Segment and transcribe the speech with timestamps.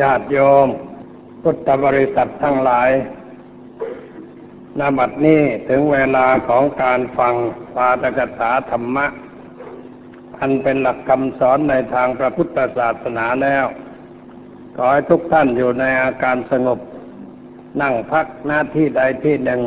[0.00, 0.68] ญาติโยม
[1.42, 2.90] พุทธบริษัททั้งหลาย
[4.78, 7.34] นบัดนี้ถึงเวลาของการฟัง
[7.74, 9.06] ปาตกถาธรรมะ
[10.38, 13.66] อันเป็นหลักคำสอนในทางพระพุทธศาสนาแล้ว
[14.76, 16.78] ขอให้ทุกท่านอยู่ในอาการสงบ
[17.82, 19.60] นั่งพักหน้าที่ใดที่หนึ่ง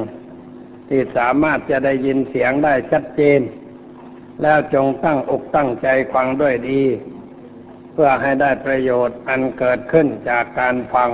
[0.89, 3.41] ที่สามารถจะได้ยินเสียงได้ชัดเจน
[4.41, 6.81] แล้วจงตั้งอกตั้งใจฟังด้วยดี
[7.97, 11.09] เพื่อให้ได้ประโยชน์อันเกิดขึ้นจากการฟัง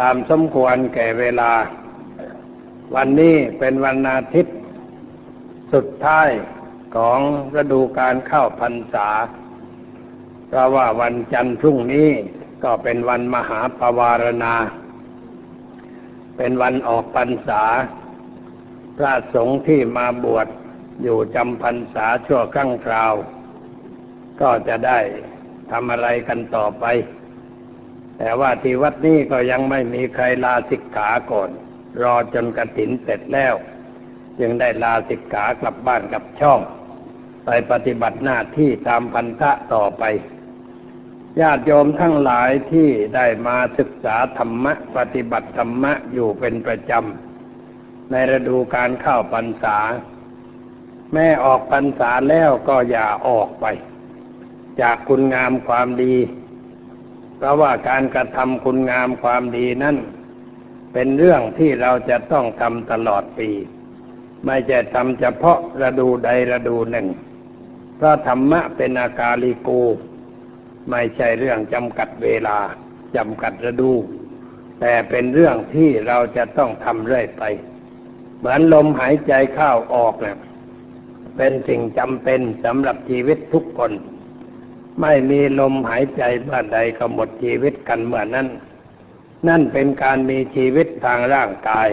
[0.00, 1.52] ตามสมควรแก่เวลา
[2.94, 4.56] วันนี้เป็นวันอาทิตย์
[5.72, 6.28] สุดท้าย
[6.96, 7.18] ของ
[7.54, 9.08] ฤดูการเข้าพรรษา
[10.48, 12.08] เพราะว่าวันจันทร์พรุ่งนี้
[12.64, 14.54] ก็เป็นวันมหาปวารณา
[16.36, 17.62] เป็นวันออกพรรษา
[18.98, 20.46] พระสงฆ์ที่มาบวช
[21.02, 23.14] อยู่จำพรรษาชั่วครั้งคราว
[24.40, 24.98] ก็จะได้
[25.72, 26.84] ทำอะไรกันต่อไป
[28.18, 31.50] แต่ว่าที่วัดนี้ก็ยังไม่มีใครลาสิกขาก่อน
[32.02, 33.54] รอจนกระถินเสร็จแล้ว
[34.38, 36.60] จึงได้ลาสิกขากลับบ้านกับช่อง
[37.44, 40.04] ไปปฏิบัติหน้าที่ตามพันธะต่อไป
[41.40, 49.78] ญาติโยมทั้งหลายที่ได้มาศึกษาธรรมะ ปฏิบัติธรรมะอยู่เป็นประจำ ในฤดูการเข้าพรรษา
[51.12, 53.66] แม่ออกพรรษาแล้วก็อย่าออกไป
[54.80, 56.14] จากคุณงามความดี
[57.36, 59.96] เพราะว่าการกระทำคุณงามความดีนั้น
[60.92, 63.50] เป็นเรื่องที่เราจะต้องทำตลอดปี
[64.46, 67.08] ไม่ใช่ทำเฉพาะฤดูใดฤดูหนึ่ง
[67.96, 69.82] เพราะธรรมะเป็นอากาลิกู
[70.90, 72.58] ไม่ใช่เรื่องจำกัดเวลา
[73.16, 73.92] จำกัดฤดู
[74.80, 77.42] แต่เป็นเรื่องที่เราจะต้องทำเรื่อยไป
[78.38, 80.38] เหมือนลมหายใจเข้าออกเนี่ย
[81.36, 83.92] เป็นสิ่งจำเป็นสำหรับชีวิตทุกคน
[85.00, 88.48] ไม่มีลมหายใจเมื่อใดก็หมดชีวิตกันเมื่อนั้น
[89.48, 91.88] นั่นเป็นการมีชีวิตทางร่างกาย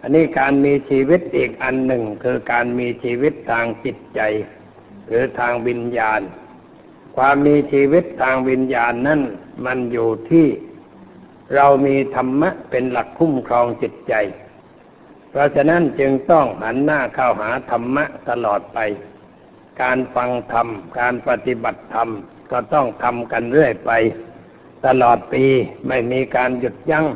[0.00, 4.20] อันนี้การมีชีวิตอีกอันหนึ่งคือการมีชีวิตทางจิตใจ
[5.06, 6.20] หรือทางวิญญาณ
[7.16, 9.20] ความมีชีวิตทางวิญญาณนั่น
[9.66, 10.46] มันอยู่ที่
[11.54, 14.14] เรามีธรรมะเป็นหลักคุ้มครองจิตใจ
[15.30, 18.78] เพราะฉะนั้นจึงต้องหันหน้าเข้าหาธรรมะตลอดไป
[19.82, 20.68] การฟังธรรม
[20.98, 22.08] การปฏิบัติธรรม
[22.50, 23.90] ก็ต้องทำกันเรื่อยไป
[24.86, 25.44] ตลอดปี
[25.88, 27.06] ไม่มีการหยุดยัง้ง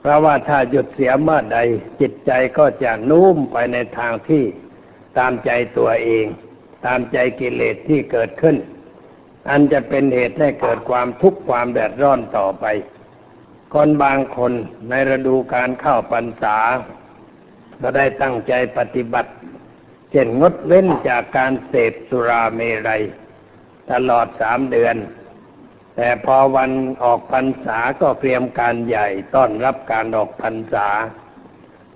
[0.00, 1.58] เพราะว่าถ้าหยุดเสียเมื่อใด
[2.00, 4.44] จิตใจก็จะนุ่มไปในทางที่
[5.18, 6.26] ตามใจตัวเอง
[6.86, 8.56] ตามใจกิเลสที่เกิดขึ้น
[9.50, 12.64] อันจะเป็นเหตุให้เกิดความทุกข์ความแดดร้อนต่อไป
[13.74, 14.52] คนบางคน
[14.88, 16.58] ในฤดูการเข้าพรรษา
[17.80, 19.30] ก็ได้ตั้งใจปฏิบัติ
[20.10, 23.02] เช่นงดเว้นจากการเสพสุราเมรัย
[23.90, 24.96] ตลอดสามเดือน
[25.96, 26.70] แต่พอวัน
[27.02, 30.88] ออกพรรษาก็เตรียมการใหญ่ต้อนรับการออกพรรษา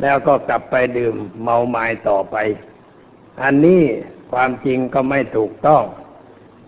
[0.03, 2.37] แล้วก็กลับไปดื่มเมาไม้ต่อไป
[3.43, 3.83] อันนี้
[4.33, 5.85] ความจริงก็ไม่ถูกต้อง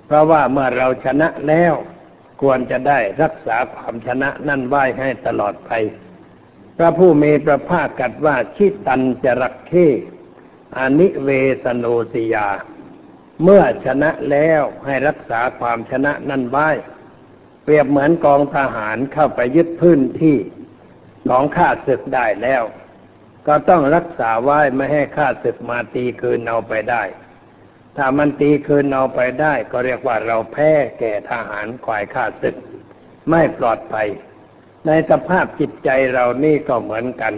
[0.07, 1.75] เพราะว่าเมื่อเราชนะแล้ว
[2.43, 5.71] ควรจะได้รักษาความชนะนั่นไว้ให้ตลอดไป
[6.77, 9.89] พระผู้มีพระภาคกัดว่าชิตันจะรักเข้
[10.79, 11.29] อนิเว
[11.65, 12.49] สโนติยา
[13.43, 16.69] เมื่อชนะแล้วให้รักษาความชนะนั่นไว้
[17.63, 20.39] เปรียบเหมือนกองทหารเข้าไปยึดพื้นที่
[21.29, 22.63] ของข้าศึกได้แล้ว
[23.47, 27.03] ก็ต้องรักษาไว้ไม่ให้ข้าศึกมาตีคืนเอาไปได้
[27.97, 32.57] ถ้ามันตีคืนเอาไปได้ ก็เรียกว่าเราแพ้แก่ทหารขวายข้าศึก
[33.31, 34.09] ไม่ปลอดภัย
[34.87, 37.35] ในสภาพจิตใจเรานี่ก็เหมือนกัน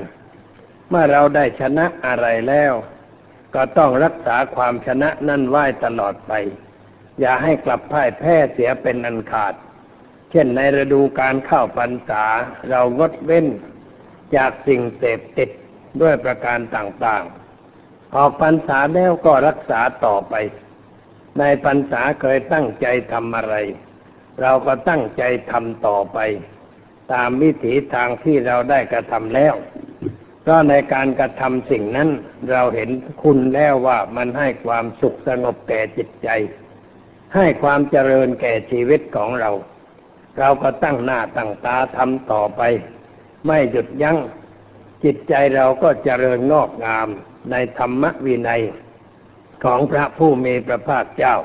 [0.89, 2.73] เมื่อเราได้ชนะอะไรแล้ว
[3.55, 6.33] ก็ต้องรักษาความชนะนั่นไว้ตลอดไป
[7.21, 9.55] อย่าให้กลับพ่ายแพ้เสียเป็นอันขาด
[10.31, 12.25] เช่นในฤดูการเข้าพรรษา
[12.69, 13.47] เรางดเว้น
[14.37, 15.51] จากสิ่งเสพติด
[16.03, 20.35] ด้วยประการต่างๆ ออกพรรษาแล้วก็รักษาต่อไป
[21.39, 23.55] ในพรรษาเคยตั้งใจทำอะไร
[24.41, 26.19] เราก็ตั้งใจทำต่อไป
[27.13, 29.55] ตามวิถีทางที่เราได้กระทำแล้ว
[30.47, 32.09] เพราะในการกระทำสิ่งนั้น
[32.51, 32.91] เราเห็น
[33.23, 36.29] คุณแล้วว่ามันให้ความสุขสงบแก่จิตใจ
[37.35, 39.51] ให้ความเจริญแก่ชีวิตของเรา
[40.39, 42.63] เราก็ตั้งหน้าตั้งตาทำต่อไป
[43.47, 44.17] ไม่หยุดยัง้ง
[45.05, 47.09] จิตใจเราก็เจริญงอกงาม
[47.51, 48.63] ในธรรมวินัย
[49.65, 51.37] ของพระผู้มีพระภาคเจ้า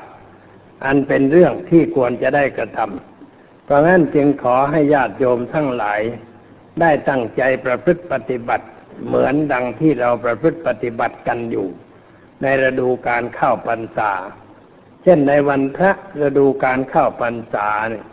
[0.84, 6.00] อันเป็นเรื่องที่ควรจะได้กระทำเพราะงั้นจึงขอให้ญาติโยมทั้งหลาย
[6.80, 8.66] ได้ตั้งใจประพฤติปฏิบัติ
[9.06, 11.66] เหมือนดังที่เราประพฤติปฏิบัติกันอยู่
[12.42, 14.12] ในฤดูการเข้าพรรษา
[15.02, 18.06] เช่นในวันพระฤดูการเข้าพรรษาเนี่ย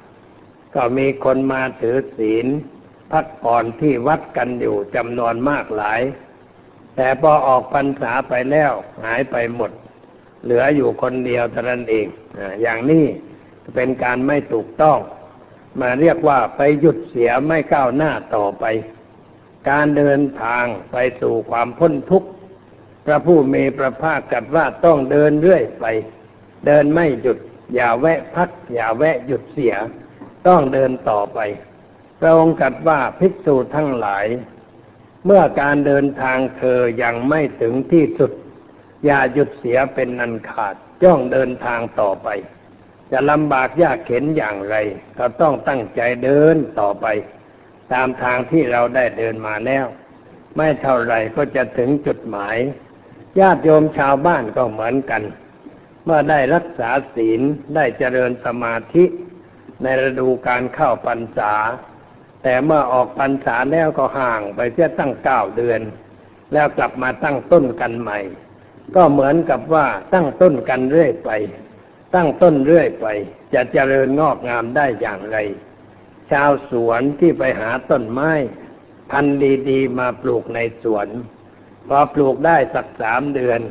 [0.76, 2.48] ก็มีคนมาถือศีล
[3.12, 6.02] พักผ่อนที่วัดกันอยู่จำนวนมากหลาย
[6.96, 8.72] แต่พอออกพรรษาไปแล้ว
[9.06, 9.72] หายไปหมด
[10.44, 12.08] เหลืออยู่คนเดียวเท่านั้นเอง
[12.62, 13.06] อย่างนี้
[13.76, 15.00] เป็นการไม่ถูกต้อง
[15.80, 18.66] มาเรียกว่าไปหยุดเสียไม่ก้าวหน้าต่อไป
[19.70, 22.30] การเดินทางไปสู่ความพ้นทุกข์
[23.06, 25.86] พระผู้มีพระภาคตรัสว่าต้องเดินเรื่อยไป
[26.66, 27.38] เดินไม่หยุด
[27.76, 29.76] อย่าแวะพัก อย่าแวะหยุดเสีย
[30.48, 31.40] ต้องเดินต่อไป
[32.20, 34.26] พระองค์ตรัสว่าภิกษุทั้งหลาย
[35.26, 38.32] เมื่อการเดินทางเธอยังไม่ถึงที่สุด
[39.06, 42.28] อย่าหยุดเสียเป็นนันขาดจ้องเดินทางต่อไป
[43.12, 44.76] จะลำบากยากเข็นอย่างไร
[45.18, 47.06] ก็ต้องตั้งใจเดินต่อไป
[47.94, 49.86] ตามทางที่เราได้เดินมาแล้ว
[50.56, 52.58] ไม่เท่าไรก็จะถึงจุดหมาย
[53.40, 55.24] ญาติโยมชาวบ้านก็เหมือนกัน
[56.06, 57.42] เมื่อได้รักษาศีล
[57.76, 59.06] ได้เจริญสมาธิ
[59.82, 61.54] ในฤดูการเข้าพรรษา
[62.44, 65.82] แต่เมื่อออกพรรษาแล้วก็ห่างไปเสียตั้งเก้าเดือน
[66.54, 68.20] แล้วกลับมาตั้งต้นกันใหม่
[68.96, 71.32] ก็เหมือนกับว่าตั้งต้นกันเรื่อยไป
[72.16, 73.06] ตั้งต้นเรื่อยไป
[73.54, 75.38] จะเจริญงอกงามได้อย่างไร
[76.32, 78.32] ชาวสวนที่ไปหาต้นไม้
[79.12, 79.38] พันธุ์
[79.70, 81.08] ดีๆมาปลูกในสวน
[81.88, 83.62] พอปลูกได้สักสามเดือน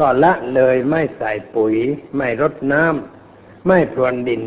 [0.00, 1.74] ก็ละเลยไม่ใส่ปุ๋ย
[2.16, 4.42] ไม่รดน้ำไม่พรวนดิน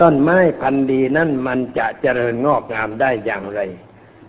[0.00, 3.60] ต้นไม้พันธุ์ดีนั่นมันจะเจริญงอกงามได้อย่างไร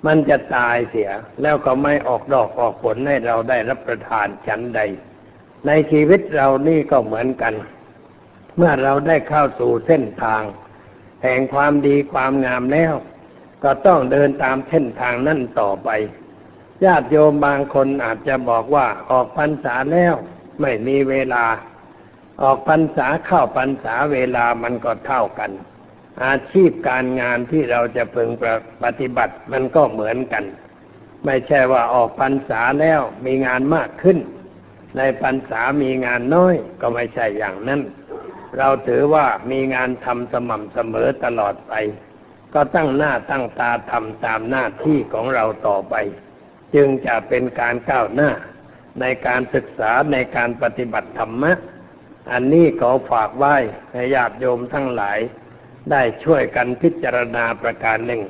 [0.05, 1.11] มันจะตายเสีย
[1.41, 4.81] แล้วก็ไม่ออกดอกออกผลให้เราได้รับประทานชั้นใด
[5.67, 7.53] ในชีวิตเรานี่ก็เหมือนกัน
[8.57, 10.43] เมื่อเราได้เข้าสู่เส้นทาง
[11.23, 12.93] แห่งความดีความงามแล้ว
[13.63, 15.89] ก็ต้องเดินตามเส้นทางนั่นต่อไป
[16.83, 20.13] ญาติโยมบางคนอาจจะบอกว่าออกพรรษาแล้ว
[20.61, 21.45] ไม่มีเวลา
[22.41, 25.51] ออกพรรษาเข้าพรรษาเวลามันก็เท่ากัน
[26.25, 28.29] อาชีพการงานที่เราจะพึง
[28.83, 30.43] ปฏิบัติมันก็เหมือนกัน
[31.25, 34.17] ไม่ใช่ว่าออกพรรษาแล้วมีงานมากขึ้น
[34.97, 37.81] ในพรรษามีงานน้อยก็ไม่ใช่อย่างนั้น
[38.57, 41.73] เราถือว่ามีงานทำสม่ำเสมอตลอดไป
[42.53, 45.95] ก็ตั้งหน้าตั้งตาทำตามหน้าที่ของเราต่อไป
[46.75, 48.31] จึงจะเป็นการก้าวหน้า
[49.01, 51.51] ในการศึกษาในการปฏิบัติธรรมะ
[52.31, 53.55] อันนี้ขอฝากไว้
[53.91, 55.19] ให้ญาติโยมทั้งหลาย
[55.91, 58.21] ได้ช่วยกันพิจารณาประการหนึ่ง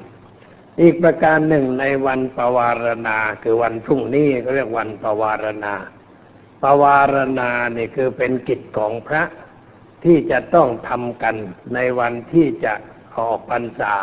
[0.81, 5.75] อีกประการหนึ่งในวันปวารณาคือวันพรุ่งนี้ก็เรียกวันปวารณา
[6.63, 9.23] ปวารณานี่คือเป็นกิจของพระ
[10.03, 11.35] ที่จะต้องทำกัน
[11.73, 12.73] ในวันที่จะ
[13.17, 13.93] ออกพรรษา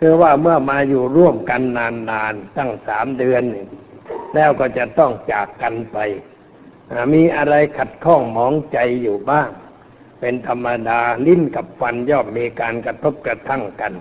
[0.00, 3.42] คือว่าเมื่อมาอยู่ร่วมกันนานๆตั้งสามเดือน
[4.34, 5.98] แล้วก็จะต้องจากกันไป
[7.14, 9.50] มีอะไรขัดข้องหมองใจอยู่บ้าง
[10.20, 13.92] เป็นธรรมดาลิ้นกับฟันย่อมมีการกระทบกระทั่งกัน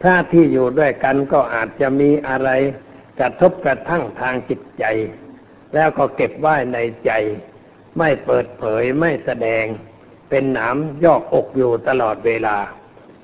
[0.00, 2.50] พระที่อยู่ด้วยกันก็อาจจะมีอะไร
[3.20, 4.84] กระทบกระทั่งทางจิตใจ
[5.74, 7.12] แล้วก็เก็บไว้ในใจ
[7.98, 9.64] ไม่เปิดเผยไม่แสดง
[10.30, 12.56] เป็นหนามยอกอกอยู่ตลอดเวลา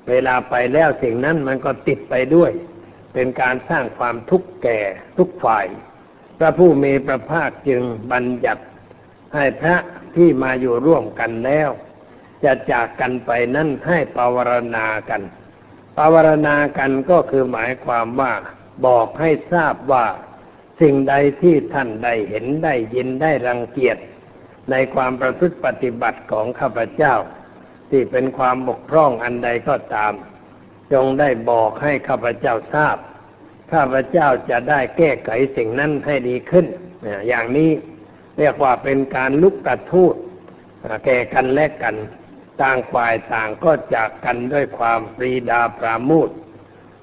[0.09, 2.51] เวลาไปแล้วสิ่งนั้นมันก็ติดไปด้วย
[3.13, 4.79] เป็นการสร้างความทุกข์แก่
[5.17, 5.65] ทุกฝ่าย
[6.37, 7.81] พระผู้มีพระภาคจึง
[8.11, 8.63] บัญญัติ
[9.35, 9.75] ให้พระ
[10.15, 11.69] ที่มาอยู่ร่วมกันแล้ว
[12.43, 15.21] จะจากกันไปนั่นให้ปวารณากัน
[15.97, 18.33] ปวารณากันก็คือหมายความว่า
[18.85, 20.05] บอกให้ทราบว่า
[20.81, 23.97] สิ่งใดที่ท่านได้เห็นได้ยินได้รังเกียจ
[24.71, 27.15] ในความประพฤติปฏิบัติของข้าพเจ้า
[27.89, 30.13] ที่เป็นความบกพร่องอันใดก็ตาม
[30.93, 32.97] จงได้บอกให้ข้าพเจ้าทราบ
[33.73, 36.65] ข้าพเจ้าจะได้แก้ไขสิ่งนั้นให้ดีขึ้น
[37.27, 37.71] อย่างนี้
[38.39, 40.15] เรียกว่าเป็นการลุกกระทูด
[41.05, 41.95] แก่กันและกัน
[42.61, 46.29] ต่างฝ่ายต่างก็จากกันด้วยความปรีดาปราโมุด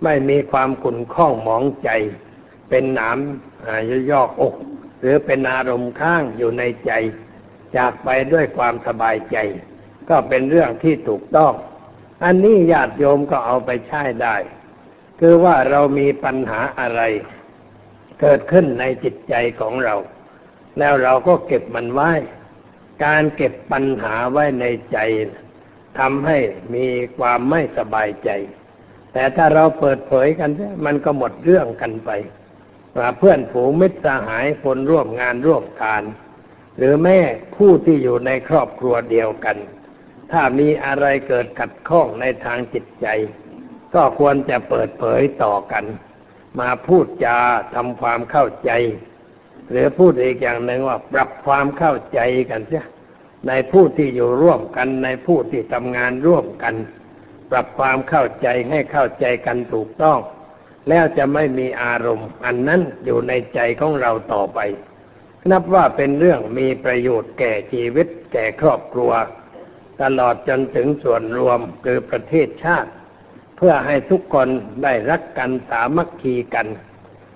[0.04, 1.90] ไม่มีความขุ่นข้องหมองใจ
[2.68, 3.18] เป็นหนาม
[4.10, 4.54] ย่อกอก
[5.00, 6.92] หรือเป็นอารมณ์ข้างอยู่ในใจ
[7.76, 9.36] จากไปด้วยความสบายใจ
[10.10, 11.52] ก็เป็นเรื่องที่ถูกต้อง
[12.24, 14.36] อันนี้ญาติโยมก็เอาไปใช้ได้
[15.20, 17.02] คือว่าเรามีปัญหาอะไร
[18.20, 19.94] เกิดขึ้นในจิตใจของเรา
[20.78, 22.10] แล้วเราก็เก็บมันไว้
[23.04, 24.98] การเก็บปัญหาไว้ในใจ
[25.98, 26.38] ทำให้
[26.74, 26.86] มี
[27.18, 28.30] ความไม่สบายใจ
[29.12, 30.50] แต่ถ้าเราเปิดเผยกัน
[30.86, 32.10] มันก็หมดเรื่องกันไป
[33.18, 36.02] เพื่อนผูมิตรสหายคนร่วมงานร่วมการ
[36.76, 37.20] หรือแม่
[37.56, 39.56] ผู้ที่อยู่ในครอบครัวเดียวกัน
[40.32, 43.06] ถ้ามีอะไรเกิดขัดข้องในทางจิตใจ
[43.94, 45.84] ก็ควรจะเปิดเผยต่อกัน
[46.60, 47.38] มาพูดจา
[47.74, 48.70] ทำความเข้าใจ
[49.70, 52.84] หรือพูดอีกอย่างหนึ่งว่าปรับความเข้าใจกันเสีย
[53.48, 56.74] ในผู้ที่อยู่ร่วมกันในผู้ที่ทำงานร่วมกัน
[57.50, 60.18] ปรับความเข้าใจให้เข้าใจกันถูกต้อง
[60.88, 64.58] แล้วจะไม่มีอารมณ์ อันนั้นอยู่ในใจของเราต่อไป
[65.50, 69.12] นับว่าเป็นเรื่องมีประโยชน์แก่ชีวิตแก่ครอบครัว
[70.02, 72.90] ตลอดจนถึงส่วนรวมคือประเทศชาติ
[73.56, 74.48] เพื่อให้ทุกคน
[74.82, 76.66] ได้รักกันสามัคคีกัน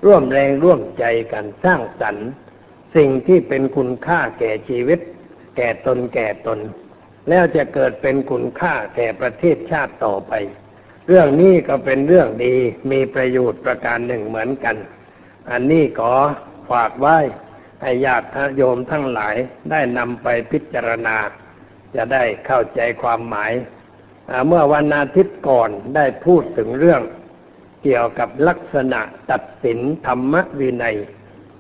[0.05, 2.29] ร่วมแรงร่วมใจกันสร้างสรรค์
[2.97, 5.01] สิ่งที่เป็นคุณค่าแก่ชีวิต
[5.57, 6.59] แก่ตนแก่ตน
[7.29, 10.33] แล้วจะเกิดเป็นคุณค่าแก่ประเทศชาติต่อไป
[11.07, 12.57] เรื่องนี้ก็เป็นเรื่องดี
[12.91, 14.77] มีประโยชน์ประการหนึ่งเหมือนกัน
[15.51, 16.15] อันนี้ขอ
[16.71, 17.19] ฝากไว้
[17.83, 19.37] ให้ญาติโยมทั้งหลาย
[19.71, 21.17] ได้นำไปพิจารณา
[21.95, 23.53] จะได้เข้าใจความหมาย
[24.47, 27.03] เมื่อวันอาทิตย์ก่อนได้พูดถึงเรื่อง
[27.83, 30.97] เกี่ยวกับลักษณะตัดสินธรรมวินัย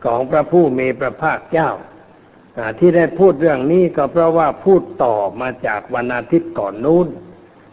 [0.05, 1.71] ของพระผู้มีพระภาคเจ้า
[2.79, 7.09] ที่ได้พูดเรื่องนี้ก็เพราะว่าพูดต่อมาจากวันอาทิตย์ก่อนนู้น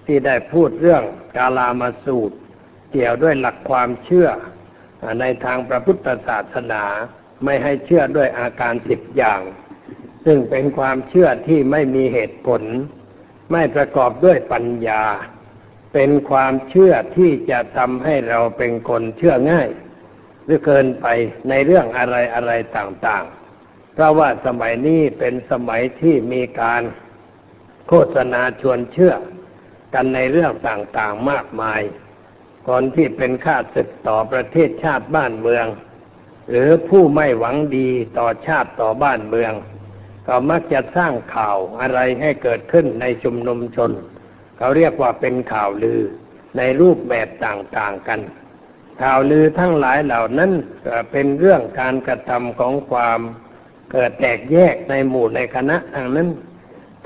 [0.05, 1.03] ที่ได้พูดเรื่อง
[1.37, 2.37] กาลามาสูตร
[2.91, 4.29] เกี่ยวด้วยหลักความเชื่อ
[5.19, 6.83] ในทางพระพุทธศาสนา
[7.43, 9.41] ไม่ให้เชื่อด้วยอาการสิบอย่าง
[10.25, 12.61] ซึ่งเป็นความเชื่อที่ไม่มีเหตุผล
[13.51, 15.03] ไม่ประกอบด้วยปัญญา
[15.93, 19.69] เป็นความเชื่อที่จะทำให้เราเป็นคนเชื่อง่าย
[20.45, 21.07] หรือเกินไป
[21.49, 26.81] ในเรื่องอะไรอะไรต่างๆ เพราะว่าสมัยนี้เป็นสมัยที่มีการ
[27.87, 29.13] โฆษณาชวนเชื่อ
[29.93, 31.81] กันในเรื่องต่างๆมากมาย
[32.67, 35.65] คนที่เป็นข้าศึกต่อประเทศชาติบ้านเมือง
[36.49, 39.53] หรือผู้ไม่หวังดีต่อชาติต่อบ้านเมือง
[40.27, 43.91] ก็มักจะสร้างข่าวอะไรให้เกิดขึ้นในชุมนุมชน
[44.57, 46.01] เขาเรียกว่าเป็นข่าวลือ
[46.57, 48.19] ในรูปแบบต่างๆกัน
[49.01, 50.51] ข่าวลือทั้งหลายเหล่านั้น
[51.11, 53.19] เป็นเรื่องการกระทำของความ
[53.91, 56.29] เกิดแตกแยกในหมู่ในคณะทางนั้น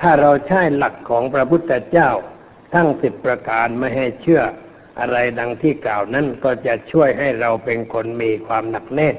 [0.02, 2.10] ถ้าเราใช้หลักของพระพุทธเจ้า
[2.74, 4.42] ทั้งสิบประการไม่ให้เชื่อ
[5.00, 9.16] อะไรดังที่กล่าวนั้นก็จะช่วยให้เราเป็นคนมีความหนักแน่น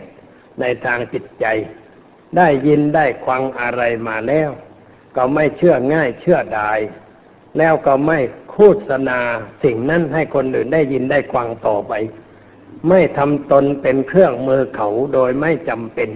[0.60, 1.46] ในทางจิตใจ
[2.36, 4.50] ได้ยินได้ควังอะไรมาแล้ว
[5.16, 6.78] ก็ไม่เชื่อง่ายเชื่อดาย
[7.58, 8.18] แล้วก็ไม่
[8.50, 8.58] โฆ
[8.88, 9.20] ษณา
[9.64, 11.92] สิ่งนั้นให้คนอื่นได้ยินได้ควังต่อไป
[12.88, 16.10] ไม่ทำตนเป็นเครื่องมือเขาโดยไม่จำเป็น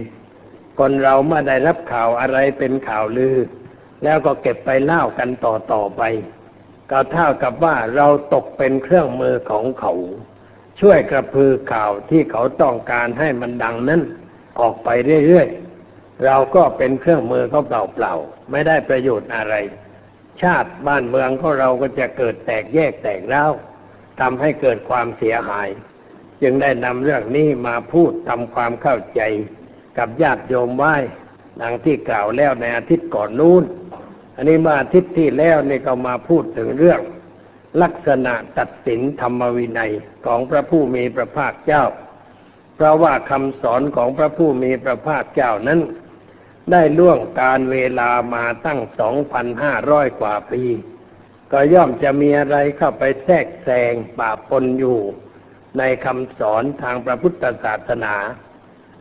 [0.79, 3.37] คนเราเมื่อได้รับข่าวอะไรเป็นข่าวลือ
[4.03, 6.01] แล้วก็เก็บไปเล่ากันต่อต่อไป
[6.95, 9.93] ก็เท่ากับว่าเราตกเป็นเครื่องมือของเขา
[10.81, 14.01] ช่วยกระพือข่าวที่เขาต้องการให้มันดังนั้น
[14.59, 14.89] ออกไป
[15.27, 19.55] เรื่อยๆ เราก็เป็นเครื่องมือเขาเปล่าๆ ไม่ได้ประโยชน์อะไร
[20.41, 23.51] ชาติบ้านเมืองของเราก็จะเกิดแตกแยกแตกร้าว
[24.19, 25.69] ทำให้เกิดความเสียหาย
[26.41, 29.21] จึงได้นำเรื่องนี้มาพูดทำความเข้าใจ
[29.97, 30.95] กับญาติโยมไว้
[31.61, 33.63] ดังที่กล่าวแล้วในอาทิตย์ก่อนนู้น
[34.35, 37.01] อันนี้มาอาทิตย์ที่แล้วนี่ก็มาพูดถึงเรื่อง
[37.81, 39.93] ลักษณะตัดสินธรรมวินัย
[40.25, 41.83] ของพระผู้มีพระภาคเจ้า
[42.75, 45.79] เพราะว่าคำสอนของพระผู้มีพระภาคเจ้านั้น
[46.71, 50.63] ได้ล่วงการเวลามาตั้งสองพันห้าร้อยกว่าปี
[51.51, 54.99] ก็ย่อมจะมีอะไรเข้าไปแทรกแซงปะปนอยู่
[55.77, 58.15] ในคำสอนทางพระพุทธศาสนา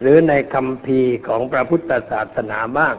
[0.00, 2.94] หรือในคำพีของพระพุทธศาสนาบ้าง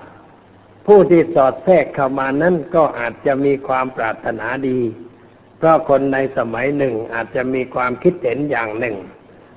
[0.85, 4.79] ผู้ที่สอดแทรกเข้ามานั้นก็อาจจะมีความปรารถนาดี
[5.57, 8.95] เพราะคนในสมัยหนึ่งอาจจะมีความคิดเห็นอย่างหนึ่ง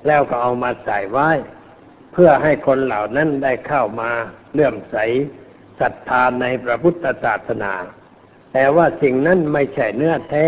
[0.07, 1.29] แล้วก็เอามาใส่ไว้
[2.13, 4.11] เพื่อให้คนเหล่านั้นได้เข้ามา
[4.53, 4.97] เลื่อมใส
[5.79, 7.73] ศรัทธาในพระพุทธศาสนา
[8.53, 10.47] แต่ว่าสิ่งนั้นไม่ใช่เนื้อแท้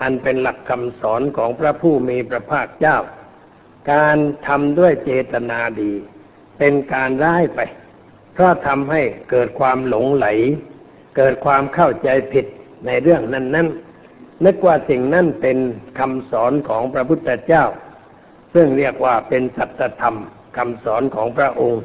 [0.00, 2.98] อันเป็นหลักคำสอนของพระผู้มีพระภาคเจ้า
[3.92, 5.92] การทำด้วยเจตนาดี
[6.58, 7.60] เป็นการร้ายไป
[8.36, 10.26] เพราะทำให้เกิดความหลงไหล
[11.16, 12.46] เกิดความเข้าใจผิด
[12.86, 13.68] ในเรื่องนั้นนั้น
[14.44, 15.58] นึกว่าสิ่งนั้นเป็น
[15.98, 17.64] คำสอนของพระพุทธเจ้า
[18.54, 20.16] ซึ่งเรียกว่าเป็นสัจธรรม
[20.56, 21.82] คำสอนของพระองค์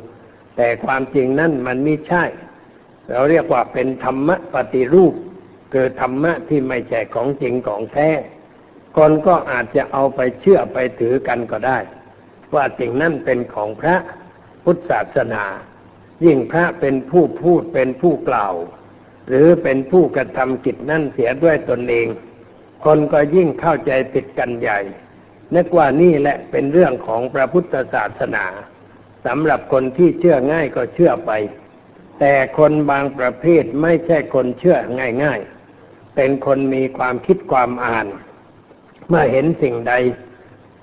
[0.58, 2.24] แต่ความจริงนั้นมันไม่ใช่
[3.10, 5.14] เราเรียกว่าเป็นธรรมปฏิรูป
[5.74, 8.10] คือธรรมะที่ไม่ใช่ของจริงของแท้
[8.98, 11.78] คนก็อาจจะเอาไปเชื่อไปถือกันก็ได้
[12.56, 13.96] ว่าสิ่งนั้นเป็นของพระ
[14.64, 15.44] พุทธศาสนา
[16.26, 18.54] ยิ่งพระเป็นผู้พูดเป็นผู้กล่าว
[19.28, 22.08] หรือเป็นผู้กระทำกิจนั่นเสียด้วยตนเอง
[22.86, 24.80] คนก็ยิ่งเข้าใจผิดกันใหญ่
[25.56, 28.46] นึกว่านี่แหละเป็นเรื่องของพระพุทธศาสนา
[29.26, 31.32] สำหรับคนที่เชื่อง่ายก็เชื่อไป
[32.20, 34.78] แต่คนบางประเภทไม่ใช่คนเชื่อ
[35.24, 38.08] ง่ายๆ เป็นคนมีความคิดความอ่าน
[39.08, 39.94] เมื่อเห็นสิ่งใด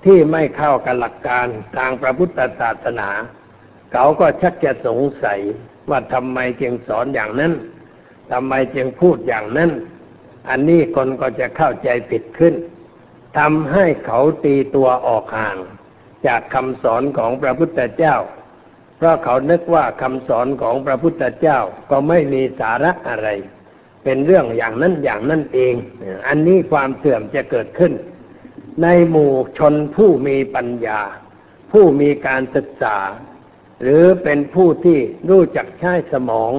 [0.05, 3.09] ที่ไม่เข้ากับหลักการทางพระพุทธศาสนา
[3.93, 5.39] เขาก็ชักจะสงสัย
[5.89, 7.53] ว่าทำไมจึงสอนอย่างนั้น
[8.31, 9.71] ทำไมจึงพูดอย่างนั้น
[10.49, 12.55] อันนี้คนก็จะเข้าใจผิดขึ้น
[13.37, 15.57] ทำให้เขาตีตัวออกห่าง
[16.27, 18.15] จากคำสอนของพระพุทธเจ้า
[18.97, 21.59] เพราะเขานึกว่าคำสอนของพระพุทธเจ้า
[21.91, 23.27] ก็ไม่มีสาระอะไร
[24.03, 25.73] เป็นเรื่องอย่างนั้นอย่างนั้นเอง
[26.27, 27.93] อันนี้ความเสื่อมจะเกิดขึ้น
[28.83, 30.99] ในหมู่ชนผู้มีปัญญา
[31.71, 32.97] ผู้มีการศึกษา
[33.81, 36.53] หรือเป็นผู้ที่รู้จักใช้สมอง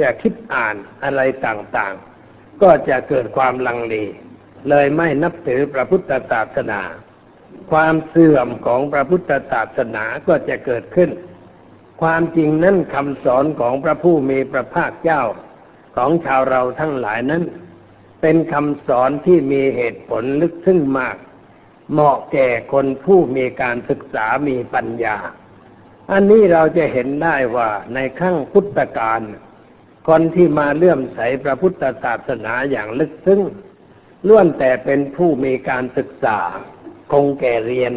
[0.00, 3.94] จะคิดอ่านอะไรต่างๆ ก็จะเกิดความลังเล
[4.68, 6.80] เลยไม่นับถือพระพุทธศาสนา
[7.70, 11.10] ความเสื่อมของพระพุทธศาสนาก็จะเกิดขึ้น
[12.02, 15.22] ความจริงนั้นคำสอนของพระผู้มีพระภาคเจ้า
[15.96, 17.42] ของชาวเราทั้งหลายนั้น
[18.20, 21.16] เป็นคำสอนที่มีเหตุผลลึกซึ้งมาก
[21.92, 25.16] เหมาะแก่คนผู้มีการศึกษามีปัญญา
[26.10, 29.20] อันนี้เราจะเห็นได้ว่าในขั้งพุทธกาล
[30.08, 33.40] คนที่มาเลื่อมใสพระพุทธศาสนาอย่างลึกซึ้ง
[34.28, 36.38] ล้วนแต่เป็นผู้มีการศึกษา
[37.12, 37.92] คงแก่เรียน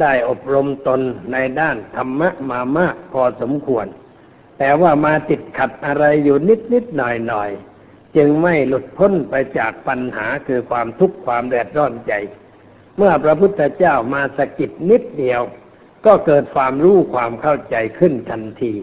[0.00, 1.00] ได้อบรมตน
[1.32, 3.86] ในด้านธรรมะมามากพอสมควร
[4.58, 7.50] แต่ว่ามาติดขัดอะไรอยู่นิดนิดหน่อยหน่อย
[8.16, 12.12] จึงไม่หลุดพ้นไปจากปัญหาคือความทุกข์ความแดดร้อนใจ
[12.96, 15.42] เมื่อพระพุทธเจ้ามาสกิดนิดเดียว
[16.06, 18.74] ก็เกิดความรู้ความเข้าใจขึ้นทันที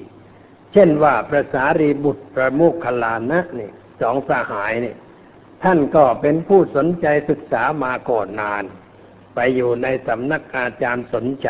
[0.74, 4.96] เช่นว่าพระสารีบุตรพระโมคคลานะนี่สองสหายนี่
[5.64, 8.64] ท่านก็เป็นผู้สนใจศึกษามาก่อนนาน
[9.36, 11.50] ไปอยู่ในสำนักอาจารย์สนใจ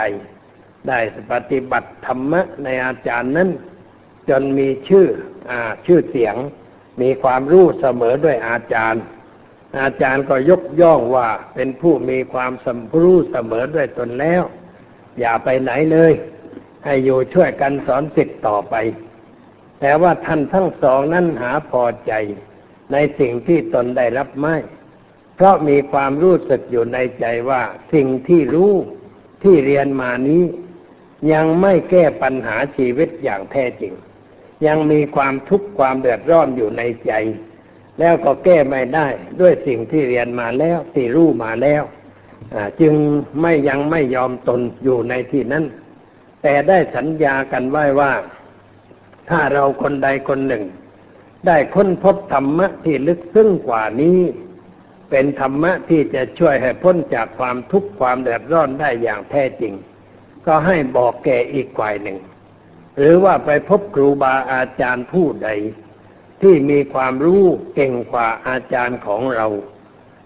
[0.87, 0.99] ได้
[1.31, 3.49] ปฏิบัติธรรมะในอาจารย์นั้น
[4.29, 5.07] จนมีชื่อ
[5.49, 6.35] อาชื่อเสียง
[7.01, 9.03] มีความรู้เสมอด้วยอาจารย์
[9.81, 14.43] อาจารย์ก็ยกย่องว่าเป็นผู้มีความสมรู้เสมอด้วยตนแล้ว
[15.19, 16.13] อย่าไปไหนเลย
[16.85, 18.75] ให้อยู่ช่วยกันสอนสิทธิ์ต่อไป
[19.79, 22.13] แต่ว่าท่านทั้งสองนั้นหาพอใจ
[22.91, 24.55] ในสิ่งที่ตนได้รับไม่
[25.35, 27.61] เพราะมีความรู้สึกอยู่ในใจว่า
[27.93, 28.73] สิ่งที่รู้
[29.43, 30.43] ที่เรียนมานี้
[31.33, 33.93] ยังไม่แก้ปัญหาชีวิตอย่างแท้จริง
[34.67, 37.13] ยังมีความทุกข์ความเดือดร้อนอยู่ในใจ
[37.99, 39.07] แล้วก็แก้ไม่ได้
[39.39, 41.83] ด้วยสิ่งที่เรียนมาแล้วที่รู้มาแล้ว
[42.81, 42.93] จึง
[43.41, 45.63] ไม่ยังไม่ยอมตนอยู่ในที่นั้น
[46.41, 48.13] แต่ได้สัญญากันไว้ว่า
[49.29, 50.63] ถ้าเราคนใดคนหนึ่ง
[51.47, 54.19] ได้ค้นพบธรรมะที่ลึกซึ้งกว่านี้
[55.09, 59.73] เป็นธรรมะที่จะช่วยให้พ้นจากความทุกข์ความเดือดร้อนได้อย่างแท้จริง
[60.45, 62.17] ก็ให้บอกแก่อีกฝ่ายหนึ่ง
[62.97, 65.49] หรือว่าไปพบครูบาอาจารย์ผู้ใด
[66.41, 67.43] ที่มีความรู้
[67.75, 69.47] เก่งกว่าอาจารย์ของเรา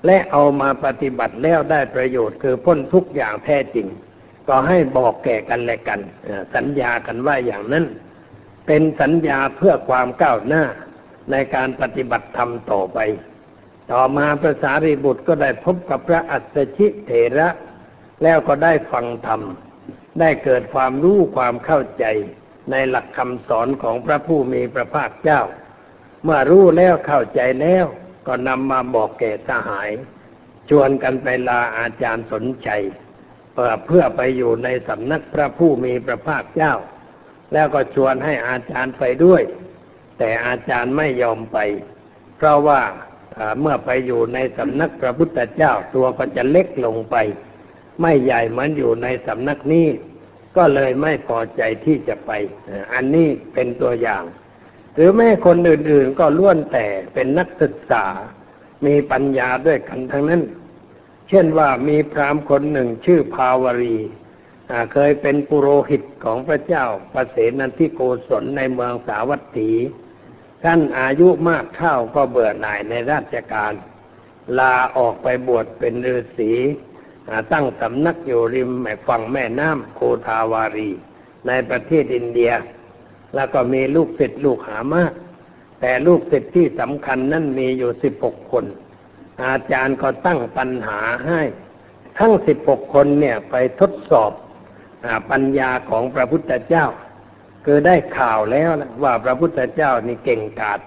[0.05, 3.87] และเอามาปฏิบัติแล้วได้ประโยชน์คือพ้นทุกอย่างแท้จริง
[4.47, 5.99] ก็ให้บอกแก่กันและกัน
[6.55, 7.85] สัญญากันว่าอย่างนั้น
[8.67, 10.63] เป็นสัญญาเพื่อความก้าวหน้า
[11.31, 12.99] ในการปฏิบัติธรรมต่อไป
[13.91, 17.49] ต่อมาพระสารีบุตรก็ได้พบกับพระอัศชิเถระ
[18.23, 19.41] แล้วก็ได้ฟังธรรม
[20.19, 22.05] ได้เกิดความรู้ความเข้าใจ
[22.71, 25.41] ในหลักคำสอนของพระผู้มีพระภาคเจ้า
[26.23, 27.85] เมื่อรู้แล้วเข้าใจแล้ว
[28.27, 29.89] ก็นำมาบอกแก่สหาย
[30.69, 32.69] ชวนกันไปลาอาจารย์สนใจ
[33.85, 36.73] เพื่อไปอยู่ในสำนักพระผู้มีพระภาคเจ้า
[37.53, 39.41] แล้วก็ชวนให้อาจารย์ไปด้วย
[40.17, 41.57] แต่อาจารย์ไม่ยอมไป
[42.37, 42.81] เพราะว่า
[43.59, 47.15] เมื่อไปอยู่ในสำนักพระพุทธเจ้าตัวก็จะเล็กลงไป
[48.01, 49.87] ไม่ใหญ่เหมือนอยู่ในสำนักนี้
[50.57, 52.31] ก็เลยไม่พอใจที่จะไป
[52.93, 54.23] อันนี้เป็นตัวอย่าง
[54.93, 58.05] หรือแม้คนอื่นๆก็ล้วนแต่เป็นนักศึกษา
[58.85, 60.41] มีปัญญาด้วยกันทั้งนั้น
[61.29, 63.97] เช่นว่ามีพราหมณ์คนหนึ่งชื่อภาวรี
[64.93, 69.71] เคยเป็นปุโรหิตของพระเจ้าประเสนันทิโกศลในเมืองสาวัตถี
[70.63, 73.73] ท่านอายุมากเข้าก็เบื่อหน่ายในราชการ
[74.59, 76.51] ลาออกไปบวชเป็นฤาษี
[77.51, 78.71] ตั้งสำนักอยู่ริม
[79.07, 80.89] ฝั่งแม่น้ำโคทาวารี
[81.47, 82.51] ในประเทศอินเดีย
[83.35, 85.13] แล้วก็มีลูกศิษย์ลูกหามาก
[85.81, 88.65] แต่ลูกศิษย์ที่สำคัญนั่นมีอยู่สิบหกคน
[89.43, 91.41] อาจารย์ก็ตั้งปัญหาให้
[92.17, 94.31] ทั้งสิบหกคนเนี่ยไปทดสอบ
[95.31, 96.85] ปัญญาของพระพุทธเจ้า
[97.65, 100.79] คือได้ข่าวแล้วนะว่าพระพุทธเจ้านี่เก่งกาจ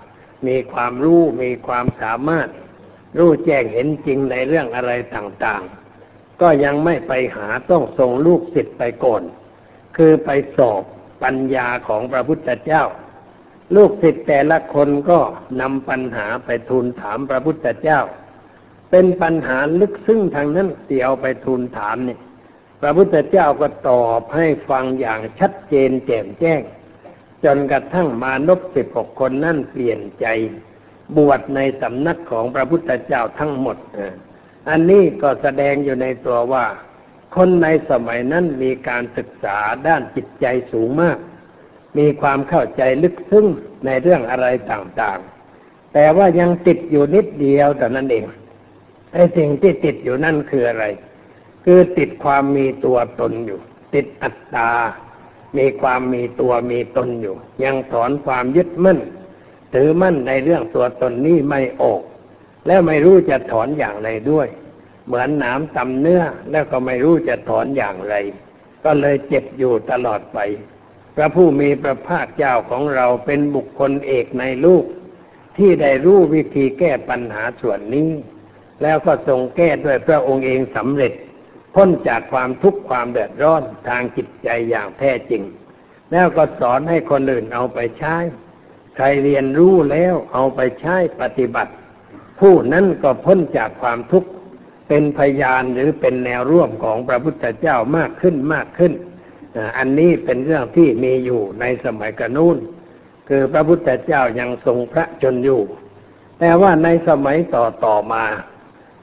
[0.47, 2.49] มีความรู้มีความสามารถ
[3.19, 9.23] รู้แจ้งเห็นจริงในเรื่องอะไรต่างๆ ก็ยังไม่ไปหาต้องส่งลูกศิษย์ไปก่อน
[9.97, 10.83] คือไปสอบ
[11.23, 12.85] ปัญญาของพระพุทธเจ้า
[13.77, 15.19] ลูกศิษย์แต่ละคนก็
[15.61, 18.01] นำปัญหาไปทูลถามพระพุทธเจ้า
[18.91, 22.21] เป็นปัญหาลึกซึ้งทางนั้นเสียเอาไปทูลถามเนี่ย
[22.81, 26.61] พระพุทธเจ้าก็ตอบให้ฟังอย่างชัดเจนแจ่มแจ้ง
[27.45, 30.27] จนกระทั่งมานพสิบหกคนนั่นเปลี่ยนใจ
[31.17, 33.77] บวชในสำนักของพระพุทธเจ้าทั้งหมด
[34.69, 36.65] อันนี้ก็แสดงอยู่ในตัวว่า
[37.35, 41.19] คนในสมัยนั้นมีการศึกษาด้านจิตใจสูงมาก
[41.99, 43.47] มีความเข้าใจลึกซึ้ง
[43.87, 48.25] ในเรื่องอะไรต่างๆ แต่ว่ายังติดอยู่นิดเดียวแต่นั้นเอง
[49.13, 50.85] ไอ้สิ่งที่ติดอยู่นั่นคืออะไร
[51.65, 53.61] คือติดความมีตัวตนอยู่
[53.95, 54.71] ติดอัตตา
[55.59, 58.99] มีความมีตัวมีตนอยู่ ยังถอนความยึดมั่น
[59.75, 62.03] ถือมั่นในเรื่องตัวตนนี้ไม่ออก
[62.67, 64.49] แล้วไม่รู้จะถอนอย่างไรด้วย
[65.07, 68.15] เหมือนหนามตำเนื้อแล้วก็ไม่รู้จะถอนอย่างไร
[68.85, 70.39] ก็เลยเจ็บอยู่ตลอดไป
[71.17, 74.85] พระผู้มีพระภาคเจ้าของเราเป็นบุคคลเอกในลูก
[75.57, 78.11] ที่ได้รู้วิธีแก้ปัญหาส่วนนี้
[78.83, 81.13] แล้วก็ทรงแก้ด้วยพระองค์เองสำเร็จ
[81.75, 85.43] พ้นจากความทุกข์ความเดือดร้อนทางจิตใจอย่างแท้จริง
[86.13, 88.17] แล้วก็สอนให้คนอื่นเอาไปใช้
[88.97, 91.73] ใครเรียนรู้แล้วเอาไปใช้ปฏิบัติ
[92.41, 94.31] ผู้นั้นก็พ้นจากความทุกข์
[94.95, 98.93] เป็นพยานหรือเป็นแนวร่วมของพระพุทธเจ้ามากขึ้นมากขึ้น
[99.79, 102.57] อันนี้เป็นเรื่องที่มีอยู่ในสมัยกระนู้น
[103.29, 105.63] คือพระพุทธเจ้ายังทรงพระชนอยู่
[106.39, 108.25] แต่ว่าในสมัยต่อต่อมา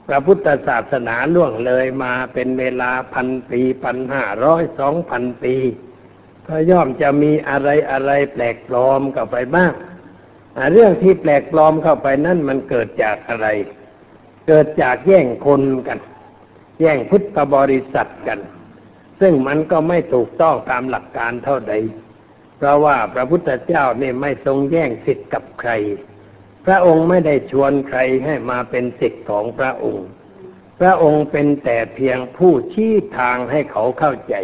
[0.08, 5.56] พระพุทธศาสนาล่วงเลยมาเป็นเวลาพันปีพันห้าร้อยสองพันปี
[6.46, 9.72] ก็ย่อมจะมีอะไรอะไรแปลกปลอมเข้าไปบ้าง
[10.72, 13.48] เรื่องที่แปลกปลอมเข้าไปนั่นมันเกิดจากอะไร
[14.46, 15.98] เกิดจากแย่งคนกัน
[16.80, 18.40] แย่งพุทธบริษัทกัน
[19.20, 21.74] ซึ่งมันก็ไม่ถูกต้องตามหลักการเท่าใด
[22.56, 25.70] เพราะว่าพระพุทธเจ้าเนี่ยไม่ทรงแย่งสิทธิ์กับใคร
[26.66, 30.06] พระองค์ไม่ได้ชวนใครให้มาเป็นสิทธิ์ของพระองค์
[30.80, 34.34] พระองค์เป็นแต่เพียงผู้ชี้ทางให้เขาเข้าใจ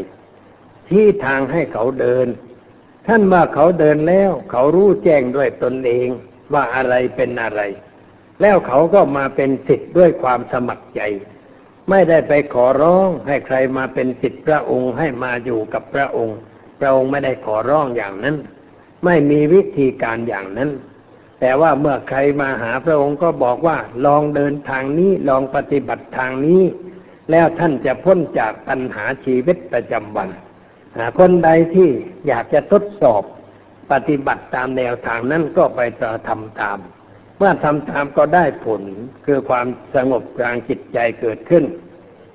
[0.89, 2.27] ชี้ทางให้เขาเดิน
[3.07, 6.09] ท่านว่าเขาเดินแล้ว เขารู้แจ้งด้วยตนเอง
[6.53, 7.61] ว่าอะไรเป็นอะไร
[8.43, 11.01] แล้วเขาก็มาเป็นสิทธิ์ด้วยความสมัครใจ
[11.91, 16.39] ไม่ได้ไปขอร้องให้ใครมาเป็นสิทธิ์พระองค์ให้มาอยู่กับพระองค์
[16.81, 18.37] พระองค์ไม่ได้ขอร้องอย่างนั้น
[19.05, 20.71] ไม่มีวิธีการอย่างนั้น
[21.41, 26.63] แต่ว่าเมื่อใครมาหาพระองค์ก็บอกว่าลองเดินทางนี้ลองปฏิบัติทางนี้
[27.31, 30.29] แล้วท่านจะพ้นจากปัญหาชีวิตประจำวัน
[31.19, 31.89] คนใดที่
[32.29, 33.23] อยากจะทดสอบ
[33.93, 36.79] ปฏิบัติตามแนวทางนั้นก็ไปต่อทำตาม
[37.39, 38.83] เมื่อทำตามก็ได้ผล
[39.25, 41.65] คือความสงบกลางจิตใจเกิดขึ้น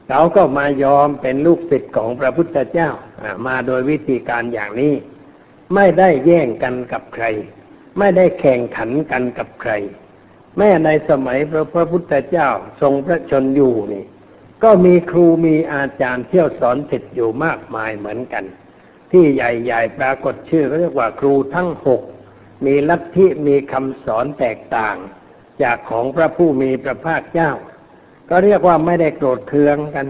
[0.08, 2.90] เขาก็มายอมเป็นลูกศิษย์ของพระพุทธเจ้า
[3.48, 4.94] มาโดยวิธีการอย่างนี้
[5.76, 7.26] ไม่ได้แย่งกันกับใคร
[8.00, 9.72] ไม่ได้แข่งขันกันกับใคร
[10.58, 12.50] แม้ในสมัยพระพระพุทธเจ้า
[12.82, 14.06] ทรงพระชนอยู่นี่
[14.64, 18.44] ก็มีครูมีอาจารย์เที่ยวสอนศิษย์อยู่มากมายเหมือนกัน
[19.12, 22.02] ที่ใหญ่ๆปรากฏชื่อเรียกว่าครูทั้งหก
[22.65, 24.95] มีลัทธิมีคำสอนแตกต่าง
[25.63, 27.52] จากของพระผู้มีพระภาคเจ้า
[28.30, 30.08] ก็เรียกว่าไม่ได้โกรธเคืองกัน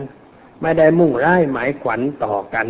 [0.61, 2.67] ไม่ได้มุ่งร้ายหมายขวัญต่อกัน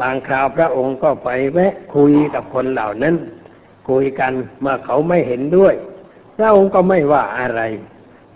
[0.00, 3.16] บางคราวพระองค์ก็ไปแวะคุยกับคนเหล่านั้น
[3.88, 5.74] คุยกันเมื่อเขาไม่เห็นด้วย
[6.36, 7.60] พระองค์ก็ไม่ว่าอะไร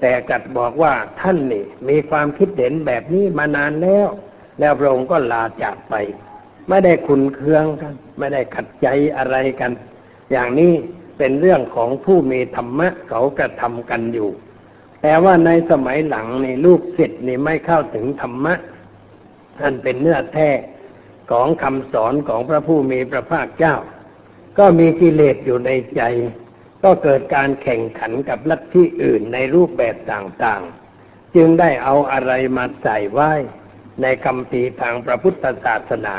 [0.00, 4.09] แต่กัดบอกว่าท่านนี่มีความคิดเห็นแบบนี้มานานแล้ว
[4.61, 5.94] แล้วพระองค์ก็ลาจากไป
[6.68, 9.72] ไม่ได้ขุนเคืองกัน ไม่ได้ขัดใจอะไรกัน
[10.31, 10.73] อย่างนี้
[11.19, 14.31] เป็นเรื่องของผู้มีธรรมะเขากระทำกันอยู่
[15.03, 18.55] แต่ว่าในสมัยหลังในลูกศิษย์นี่ไม่เข้าถึงธรรมะ
[19.59, 20.51] ท่านเป็นเนื้อแท้
[21.31, 23.77] ของคำสอนของพระผู้มีพระภาคเจ้า
[24.59, 26.03] ก็มีกิเลสอยู่ในใจ
[26.83, 33.33] ก็เกิดการแข่งขันกับลัทธิอื่นในรูปแบบต่างๆ จึงได้เอาอะไรมาใส่ไว้
[34.03, 36.17] ในคำพีทางพระพุทธศาสนา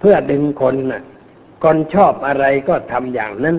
[0.00, 1.02] เพื่อดึงคนน่ะ
[1.62, 3.56] คนชอบอะไรก็ทำอย่างนั้น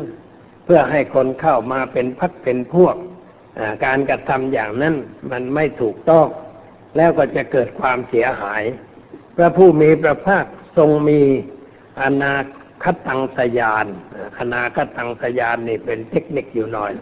[0.66, 2.96] เพื่อให้คนเข้ามาเป็นพักเป็นพวก
[3.86, 4.96] การกระทำอย่างนั้น
[5.32, 6.28] มันไม่ถูกต้อง
[6.98, 8.64] แล้วก็จะเกิดความเสียหาย
[9.36, 10.46] พระผู้มีพระภาค
[10.78, 11.22] ทรงมี
[12.02, 12.36] อนา
[12.84, 13.86] คตังสยาน
[14.40, 16.94] อนาคตังสยานนี่เป็นเทคนิคอยู่หน่อย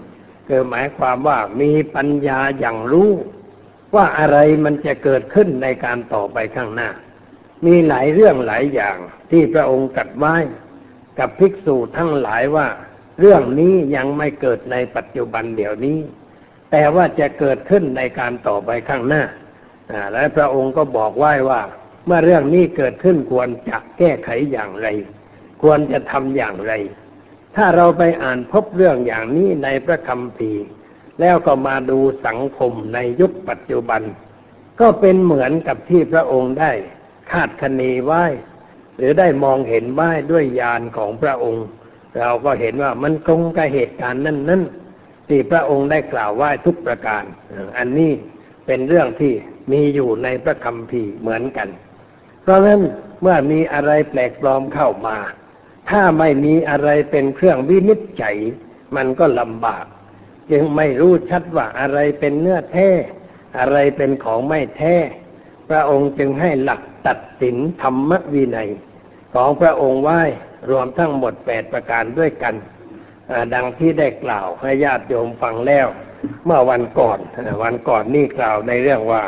[0.47, 3.11] คือหมายความว่ามีปัญญาอย่างรู้
[3.95, 6.89] ว่าอะไรมันจะเกิดขึ้นในการต่อไปข้างหน้า
[7.65, 8.97] มีหลายเรื่องหลายอย่าง
[9.31, 10.35] ที่พระองค์ตรัสไว้
[11.19, 12.67] กับภิกษุทั้งหลายว่า
[13.19, 15.99] เรื่องนี้ยังไม่เกิดในปัจจุบันเดี๋ยวนี้
[16.71, 19.23] แต่ว่าจะเกิดขึ้นในการต่อไปข้างหน้า
[20.13, 21.61] และพระองค์ก็บอกไว้ว่า
[22.05, 24.87] เมื่อเรื่องนี้เกิดขึ้นควรจะแก้ไขอย่างไร
[25.61, 26.73] ควรจะทำอย่างไร
[27.55, 30.65] ถ้าเราไปอ่านพบเรื่องอย่างนี้ในพระคัมภีร์
[31.21, 34.01] แล้วก็มาดูสังคมในยุคปัจจุบัน
[34.79, 36.71] ก็เป็นเหมือนกับที่พระองค์ได้
[37.31, 38.23] คาดคะเนไว้
[38.97, 41.65] หรือได้มองเห็นไว้ด้วยญาณของพระองค์
[42.19, 44.61] เราก็เห็นว่ามันตรงกับเหตุการณ์นั้นนั้น
[45.27, 47.23] ที่พระองค์ได้กล่าวไว้ทุกประการ
[47.77, 48.11] อันนี้
[48.65, 49.33] เป็นเรื่องที่
[49.71, 51.69] มีอยู่ในพระคัมภีร์เหมือนกัน
[52.41, 52.81] เพราะฉะนั้น
[53.21, 55.17] เมื่อมีอะไรแปลกปลอมเข้ามา
[55.89, 58.37] ถ้าไม่มีอะไรเป็นเครื่องวินิจฉัย
[58.95, 59.85] มันก็ลำบาก
[60.51, 62.89] จึงไม่รู้ชัดว่าอะไรเป็นเนื้อแท้
[63.59, 64.95] อะไรเป็นของไม่แท้
[65.69, 68.69] พระองค์จึงให้หลักตัดสินธรรมวินัย
[69.37, 70.21] ของพระองค์ไว้
[70.69, 72.55] รวมทั้งหมดแปดประการด้วยกัน
[73.53, 75.87] ดังที่ได้กล่าวให้ญาติโยมฟังแล้ว
[76.45, 77.19] เมื่อวันก่อน
[77.63, 79.23] วันก่อนนี่กล่าวในเรื่องว่า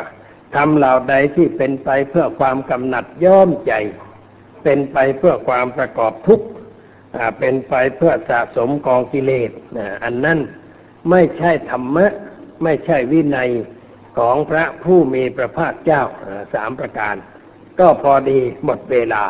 [0.54, 3.72] ทำเหล่าใดที่เป็นไปเพื่อความกำหนัดย่อมใจ
[4.64, 6.46] เป็นไปเพื่อความประกอบทุกข์
[7.38, 9.50] เป็นไปเพื่อสะสมกองกิเลส
[10.04, 10.38] อันนั้น
[11.10, 12.06] ไม่ใช่ธรรมะ
[12.62, 13.50] ไม่ใช่วินัย
[14.18, 16.02] ของพระผู้มีพระภาคเจ้า
[16.54, 17.14] สามประการ
[17.80, 19.24] ก็พอดีหมดเวลา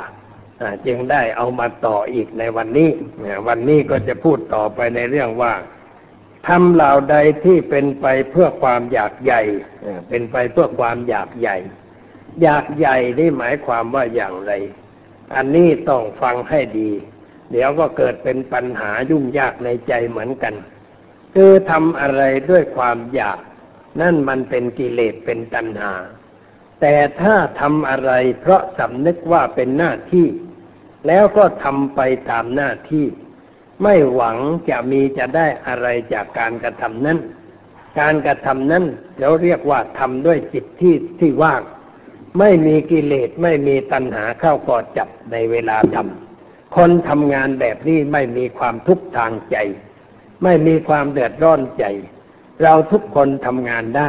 [0.87, 2.91] จึงได้เอามาต่ออีกในวันนี้
[3.49, 5.53] วันนี้ก็จะพูดต่อไปในเรื่องว่า
[6.49, 9.43] ทำเหล่าใดที่เป็นไปเพื่อความอยากใหญ่
[10.09, 11.57] เป็นไปเพื่อความอยากใหญ่
[12.43, 14.53] อยากใหญ่นี่หมายความว่าอย่างไร
[15.35, 16.91] อันนี้ต้องฟังให้ดี
[17.51, 20.55] เดี๋ยวก็เกิดเป็นปัญหายุ่งยากในใจเหมือนกัน
[21.35, 23.39] คือทำอะไรด้วยความอยาก
[24.01, 25.93] นั่นมันเป็นกิเลสเป็นตัณหา
[26.81, 30.27] แต่ถ้าทำอะไรเพราะสำนึกว่าเป็นหน้าที่
[31.07, 33.07] แล้วก็ทำไปตามหน้าที่
[33.83, 34.39] ไม่หวัง
[34.71, 37.19] จะมีจะได้อะไรจากการกระทำนั้น
[38.01, 38.85] การกระทำนั้น
[39.19, 41.63] เราเรียกว่าทำด้วยจิตที่ที่ว่าง
[42.39, 49.57] ไม่มีกิเลสไม่มีตัณหาเข้ากอดจับในเวลาทำคนทำงานแบบนี้ไม่มีความทุกข์ทางใจ
[50.45, 51.85] ไม่มีความเดือดร้อนใจ
[52.63, 54.09] เราทุกคนทำงานได้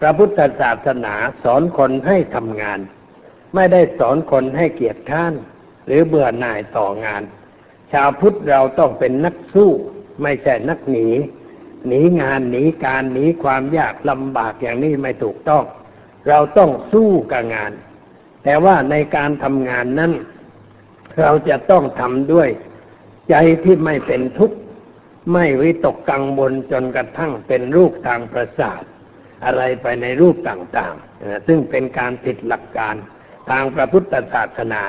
[0.00, 2.80] พระพุทธศาสนาสอนคนให้ทำงาน
[3.54, 5.34] ไม่ได้สอนคนให้เกียจข้าน
[5.86, 7.22] หรือเบื่อหน่ายต่องาน
[7.92, 9.70] ชาวพุทธเราต้องเป็นนักสู้
[10.22, 11.08] ไม่ใช่นักหนี
[11.86, 15.64] หนีงานหนีการหนีความยากลำบากอย่างนี้ไม่ถูกต้อง
[16.28, 17.72] เราต้องสู้กับงาน
[18.44, 20.12] แต่ว่าในการทำงานนั้น
[21.20, 22.48] เราจะต้องทำด้วย
[23.30, 24.56] ใจที่ไม่เป็นทุกข์
[25.32, 28.82] ไม่วิตกกังวลจนกระทั่งเป็นรูปทางประสาท
[29.44, 32.94] อะไรไปในรูปต่างๆ ซึ่งเป็นการผิดหลักการ
[33.50, 34.82] ทางพระพุทธศาสนา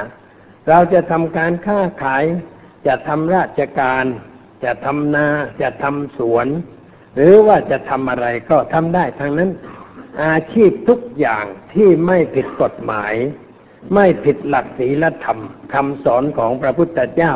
[0.69, 2.23] เราจะทำการค้าขาย
[2.88, 4.06] จะทำราชการ
[4.63, 5.27] จะทำนา
[5.62, 6.47] จะทำสวน
[7.15, 9.51] หรือว่าจะทำอะไรก็ทำได้ทั้งนั้น
[10.25, 13.13] อาชีพทุกอย่างที่ไม่ผิดกฎหมาย
[13.93, 15.39] ไม่ผิดหลักศีลธรรม
[15.73, 17.34] คำสอนของพระพุทธเจ้า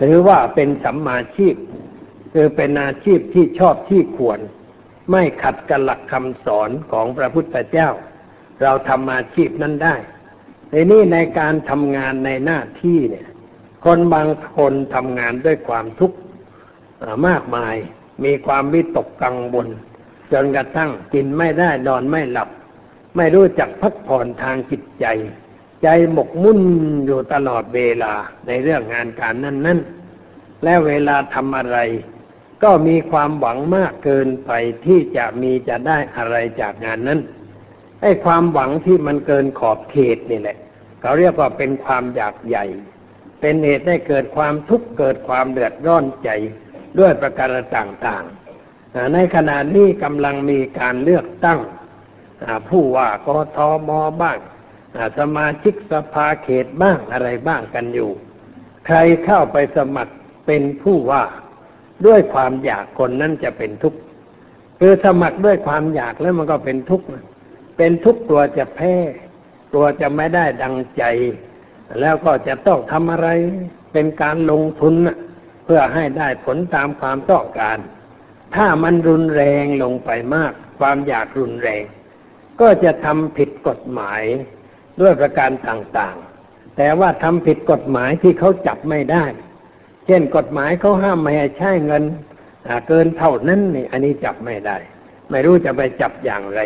[0.00, 1.54] ถือว่าเป็นสัมมาชีพ
[2.34, 4.40] คือเป็นอาชีพที่ชอบที่ควร
[5.10, 7.88] ไม่ขัดกับหลักคำสอนของพระพุทธเจ้า
[8.62, 9.96] เราทำอาชีพนั้นได้
[10.70, 13.26] ในนี้ในการทำงานในหน้าที่เนี่ย
[13.84, 16.18] คนบางคนทำงานด้วยความทุกข์
[17.26, 17.76] มากมาย
[18.24, 19.68] มีความวิตกกังวล
[20.32, 22.48] จนกระทั่งกินไม่ได้นอนไม่หลับ
[23.16, 25.06] ไม่รู้จักพักผ่อนทางจิตใจ
[25.82, 26.60] ใจหมกมุ่น
[27.06, 28.12] อยู่ตลอดเวลา
[28.46, 29.78] ในเรื่องงานการนั้นนั้น
[30.64, 31.78] และเวลาทำอะไร
[32.62, 34.50] ก็มีความหวังมากเกินไป
[34.84, 37.20] ที่จะมีจะได้อะไรจากงานนั้น
[38.06, 40.56] อ้ความหวังที่มันเกินขอบเขตนี่แหละ
[41.00, 42.64] เขาเรียกว่าเป็นความอยากใหญ่
[43.40, 46.30] เป็นเหตุให้เกิดความทุกข์เกิดความเดือดร้อนใจ
[46.98, 51.60] ด้วยประการต่างๆ ในขณะนี้กำลังมีการเลือกตั้ง
[52.68, 53.90] ผู้ว่ากทม
[54.22, 54.38] บ้าง
[55.18, 58.10] สมาชิกสภาเขตบ้างอะไรบ้างกันอยู่
[58.86, 60.14] ใครเข้าไปสมัคร
[60.46, 61.24] เป็นผู้ว่า
[62.06, 63.98] ด้วยความอยากคนนั้นจะเป็นทุกข์
[64.80, 67.06] คือสมัครด้วยความอยากแล้วมันก็เป็นทุกข์
[67.76, 68.94] เป็นทุกข์กลัวจะแพ้
[69.72, 71.02] กลัวจะไม่ได้ดังใจ
[72.00, 73.28] แล้วก็จะต้องทำอะไร
[73.92, 74.94] เป็นการลงทุน
[75.64, 77.78] เพื่อให้ได้ผลตามความต้องการ
[78.54, 81.84] ถ้ามันรุนแรงลงไปมาก ความอยากรุนแรง
[82.60, 84.22] ก็จะทำผิดกฎหมาย
[85.00, 89.24] ด้วยประการต่างๆ แต่ว่าทำผิดกฎหมายที่เขาจับไม่ได้
[90.06, 92.04] เช่นกฎหมายเขาห้ามไม่ให้ใช้เงิน
[92.88, 94.76] เกินเท่านั้นนี่อันนี้จับไม่ได้
[95.30, 96.60] ไม่รู้จะไปจับอย่างไร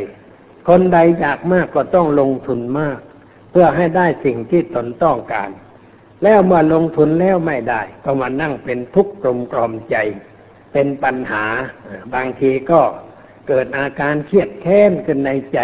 [0.72, 2.98] คนใดอยากมากก็ต้องลงทุนมาก
[3.50, 5.50] เพื่อให้ได้สิ่งที่ตนต้องการ
[6.22, 9.96] แล้วเมื่อลงทุนแล้วไม่ได้ ก็มานั่งเป็นทุกข์กลมกลอมใจ
[10.72, 11.44] เป็นปัญหา
[12.14, 12.80] บางทีก็
[13.48, 15.61] เกิดอาการเครียดแค้นขึ้นในใจ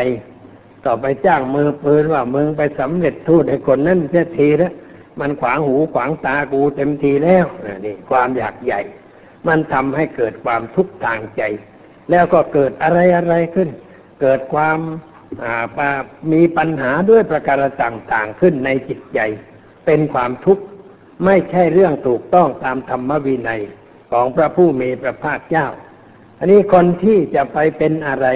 [0.84, 4.72] ต่อไปจ้างมือปืนว่ามึงไปสำเร็จทูตให้คนนั้นเสียทีแล้ว
[5.20, 7.46] มันขวางหูขวางตากูเต็มทีแล้ว
[7.84, 8.80] นี่ความอยากใหญ่
[9.46, 11.42] มันทำให้เกิดความทุกข์ทางใจ
[12.10, 13.70] แล้วก็เกิดอะไรอะไรขึ้น
[14.20, 14.79] เกิดความ
[16.33, 19.20] มีปัญหาด้วยประการต่างๆขึ้นในจิตใจ
[19.87, 20.64] เป็นความทุกข์
[21.24, 23.62] ไม่ใช่เรื่องถูกต้องตามธรรมวินัย
[24.12, 25.66] ของพระผู้มีพระภาคเจ้า
[26.38, 28.26] อันนี้คนที่จะไปเป็นอะไร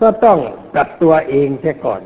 [0.00, 0.38] ก็ต้อง
[0.74, 2.02] ปรับตัวเองเสียก่อน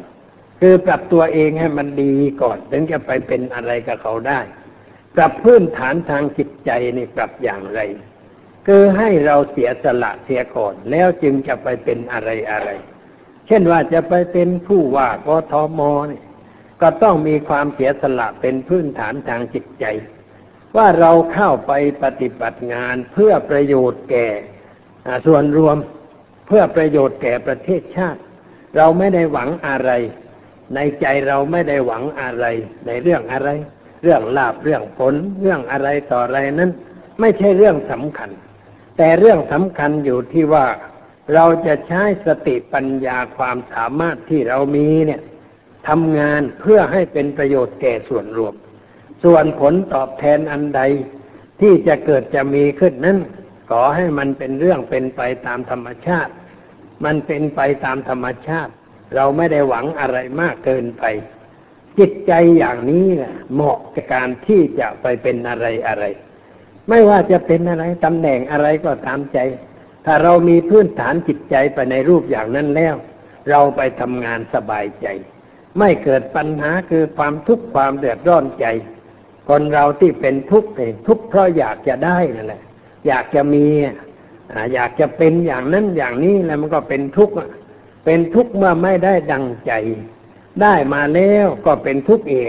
[0.60, 4.40] คือปรับตัวเองให้มันดีก่อน ถึงจะไปเป็นอะไรกับเขาได้
[5.16, 7.80] ปรับพื้นฐานทางจิตใจนี่ปรับอย่างไร
[8.66, 12.70] คือให้เราเสียสละเสียก่อน แล้วจึงจะไปเป็นอะไรอะไร
[13.46, 16.22] เช่นว่าจะไปเป็นผู้ว่ากทมนี่
[16.82, 19.84] ก็ต้องมีความเสียสละเป็นพื้นฐานทางจิตใจ
[20.76, 21.72] ว่าเราเข้าไป
[22.02, 24.28] ปฏิบัติงานเพื่อประโยชน์แก่
[25.26, 25.76] ส่วนรวม
[26.46, 28.20] เพื่อประโยชน์แก่ประเทศชาติ
[28.76, 29.90] เราไม่ได้หวังอะไร
[30.74, 32.46] ในใจเราไม่ได้หวังอะไร
[32.86, 33.48] ในเรื่องอะไร
[34.02, 36.70] เรื่องลาบเรื่องผล เรื่องอะไรต่ออะไรนั้น
[37.20, 38.30] ไม่ใช่เรื่องสำคัญ
[38.96, 40.66] แต่เรื่องสำคัญอยู่ที่ว่า
[41.34, 45.20] เราจะใช้สติปัญญาความสามารถที่เรามีเนี่ย
[45.88, 48.54] ทำงานเพื่อให้เป็นประโยชน์แก่ส่วนรวม
[49.24, 50.82] ส่วนผลตอบแทนอันใด
[51.60, 53.18] ที่จะเกิดจะมีขึ้นนั้น
[53.70, 56.32] ขอให้มันเป็นเรื่องเป็นไปตามธรรมชาติ
[57.04, 58.72] มันเป็นไปตามธรรมชาติ
[59.14, 61.04] เราไม่ได้หวังอะไรมากเกินไป
[61.98, 66.04] จิตใจอย่างนี้แหละเหมาะกับการที่จะไปเป็นอะไรอะไร
[66.88, 69.38] ไม่ว่าจะเป็นอะไรตำแหน่งอะไรก็ตามใจ
[70.04, 72.94] ถ้าเรามีพื้นฐานจิตใจไปในรูปอย่างนั้นแล้ว
[73.50, 75.06] เราไปทำงานสบายใจ
[75.78, 78.66] ไม่เกิดปัญหาคือความทุกข์ความเดือดร้อนใจ
[79.48, 82.62] คนเราที่เป็นทุกข์เองทุกข์เพราะอยากจะได้นั่นแหละ
[83.06, 83.66] อยากจะมี
[84.74, 87.34] อยากจะเป็นอย่างนั้นอย่างนี้แล้วมันก็เป็นทุกข์
[88.04, 89.72] เป็นทุกข์เมื่อไม่ได้ดังใจ
[90.62, 92.46] ได้มาแล้วก็เป็นทุกข์เอง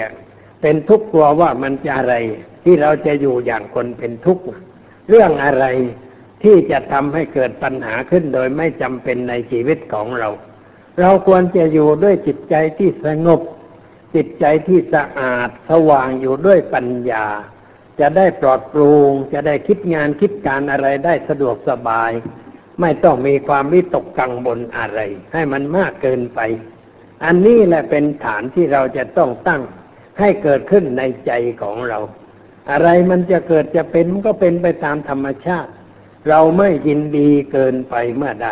[0.62, 2.16] เป็นทุกข์กลัวว่ามันจะอะไร
[2.64, 4.44] ที่เราจะอยู่อย่างคนเป็นทุกข์
[5.10, 5.66] เรื่องอะไร
[6.44, 10.30] ที่จะทำให้เกิดปัญหาขึ้นโดยไม่จำเป็นในชีวิตของเรา
[11.00, 13.42] เราควรจะอยู่ด้วยจิตใจที่สงบ
[14.16, 17.26] จิตใจที่สะอาดสว่างอยู่ด้วยปัญญา
[18.00, 22.12] จะได้ปลอดปร่งจะได้คิดงานคิดการอะไรได้สะดวกสบาย
[22.82, 25.00] ไม่ต้องมีความวิตกกังวลอะไร
[25.34, 26.40] ให้มันมากเกินไป
[27.26, 29.62] อันนี้แหละเป็นฐานที่เราจะต้องตั้ง
[30.20, 32.00] ให้เกิดขึ้นในใจของเรา
[32.72, 35.72] อะไรมันจะเกิดจะเป็นก็เป็นไปตามธรรมชาติ
[36.30, 38.50] เราไม่ยินดีเกินไปเมื่อใด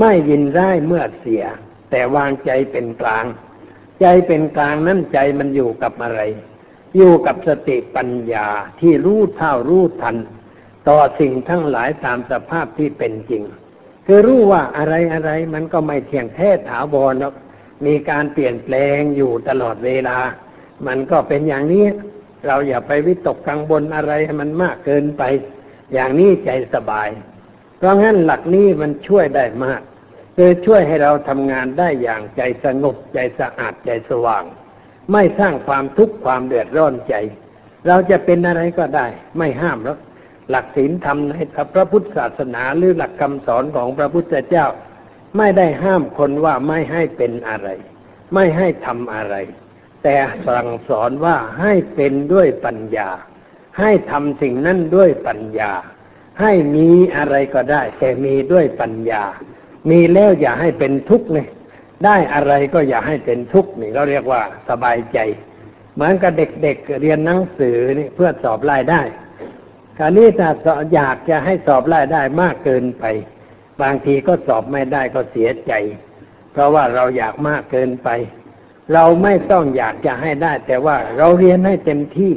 [0.00, 1.44] ไม่ยินร้ายเมื่อเสีย
[1.90, 3.26] แต่วางใจเป็นกลาง
[4.00, 6.20] ใจเป็นกลางนั่นใจมันอยู่กับอะไร
[6.96, 8.48] อยู่กับสติปัญญา
[8.80, 10.16] ที่รู้เท่ารู้ทัน
[10.88, 13.42] ต่อสิ่งทั้งหลายตามสภาพที่เป็นจริง
[14.06, 17.34] คือรู้ว่าอะไรอะไรมันก็ไม่เที่ยงแท้ถาวรหรอก
[17.86, 20.18] มีการเปลี่ยนแปลงอยู่ตลอดเวลา
[20.86, 21.84] มันก็เป็นอย่างนี้
[22.46, 25.22] เราอย่าไปวิตกกังวลอะไรให้มันมากเกินไป
[25.92, 27.08] อย่างนี้ใจสบาย
[27.78, 29.80] เพราะงั้นหลักนี้มันช่วยได้มาก
[30.36, 34.44] คือช่วยให้เราทำงานได้อย่างใจสงบใจสะอาดใจสว่าง
[35.12, 37.14] ไม่สร้างความทุกข์ความเดือดร้อนใจ
[37.86, 39.06] เราจะเป็นอะไรก็ได้
[39.38, 39.98] ไม่ห้ามแล้ว
[40.50, 41.32] หลักศีลธรรมใน
[41.74, 44.66] พระพุทธศาสนาหรือหลักคำสอนของพระพุทธเจ้า
[45.38, 47.68] ไม่ได้ห้ามคนว่าไม่ให้เป็นอะไร
[48.34, 49.34] ไม่ให้ทำอะไร
[50.10, 53.08] แต่สั่งสอนว่าให้เป็นด้วยปัญญา
[53.78, 55.72] ให้ทำสิ่งนั้นด้วยปัญญา
[56.40, 59.22] ให้มีอะไรก็ได้ แต่มีด้วยปัญญา
[59.90, 61.48] มีแล้วอย่าให้เป็นทุกข์เลย
[62.04, 65.18] ได้อะไรก็อย่าให้เป็นทุกข์นี่เราเรียกว่าสบายใจ
[65.94, 69.02] เหมือนกับเด็กๆเรียนหนังสือนี่เพื่อสอบรายได้
[69.98, 70.48] คราวนี้ถ้า
[70.94, 73.04] อยากจะให้สอบรายได้มากเกินไป
[73.82, 75.72] บางทีก็สอบไม่ได้ก็เสียใจ
[76.52, 78.10] เพราะว่าเราอยากมากเกินไป
[78.94, 82.32] เราไม่ต้องอยากจะให้ได้ แต่ว่าเราเรียนให้เต็มที่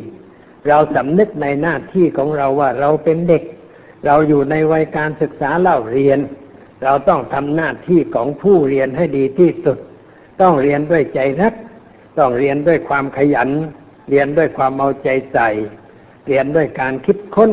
[0.67, 3.43] เราสำนึกในหน้าที่ของเราว่าเราเป็นเด็ก
[4.05, 6.19] เราอยู่ในวัยการศึกษาเล่าเรียน
[6.83, 9.77] เราต้องทำหน้าที่ของผู้เรียนให้ดีที่สุด
[10.41, 11.53] ต้องเรียนด้วยใจรัก
[12.19, 13.49] ต้องเรียนด้วยความขยัน
[14.09, 15.49] เรียนด้วยความเอาใจใส่
[16.27, 17.51] เรียนด้วยการคิดค้น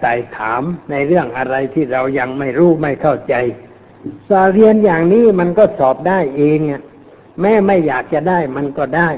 [0.00, 3.34] ไต่ถามในเรื่องอะไรที่เรายังไม่รู้ไม่เข้าใจ
[4.28, 6.58] สอเรียนอย่างนี้มันก็สอบได้เอง
[7.40, 9.10] แม่ไม่อยากจะได้มันก็ได้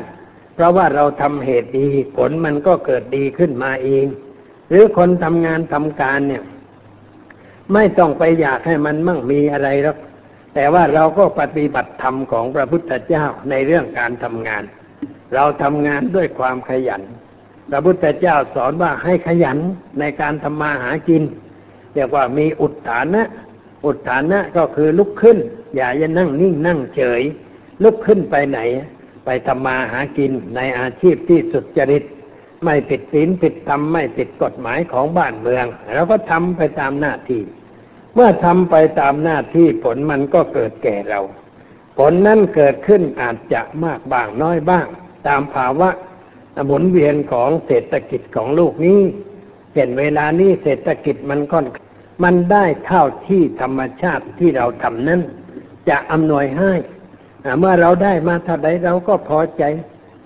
[0.54, 4.06] เพราะว่าเราทำเหตุดีผลมันก็เกิดดีขึ้นมาเอง
[4.68, 6.42] หรือคนทำงานทำการเนี่ย
[7.72, 9.98] ไม่ต้องไปอยากให้มันมั่งมีอะไรหรอก
[10.54, 14.62] แต่ว่าเราก็ปฏิบัติธรรมของพระพุทธเจ้าในเรื่องการทำงาน
[15.34, 17.02] เราทำงานด้วยความขยัน
[17.70, 19.58] พระพุทธเจ้าสอนว่าให้ขยัน
[20.00, 21.22] ในการทำมาหากิน
[21.94, 23.22] เรียกว่ามีอุดฐานะ
[23.84, 25.38] อุดฐานะก็คือลุกขึ้น
[25.76, 27.22] อย่าจะนั่งนิ่งนั่งเฉย
[27.82, 28.60] ลุกขึ้นไปไหน
[29.24, 32.04] ไปทำมาหากินในอาชีพที่สุจริต
[32.64, 37.42] ไม่ผิดศีลผิดธรรมไม่ผิดกฎหมายของบ้านเมืองเราก็ทำไปตามหน้าที่
[38.14, 41.20] เมื่อทำไปตามหน้าที่ผลมันก็เกิดแก่เรา
[41.98, 44.86] ผลนั้นเกิดขึ้นอาจจะมากบ้างน้อยบ้าง
[45.28, 45.90] ตามภาวะ
[46.66, 49.00] หมุนเวียนของเศรษฐกิจของลูกนี้
[49.74, 51.66] เห็นเวลานี้เศรษฐกิจมันค่อน
[52.24, 55.20] มันได้เท่าที่ธรรมชาติที่เราทำนั้น
[55.88, 56.72] จะอำนวยให้
[57.58, 59.62] เมื่อเราได้มาเท่าใดเราก็พอใจ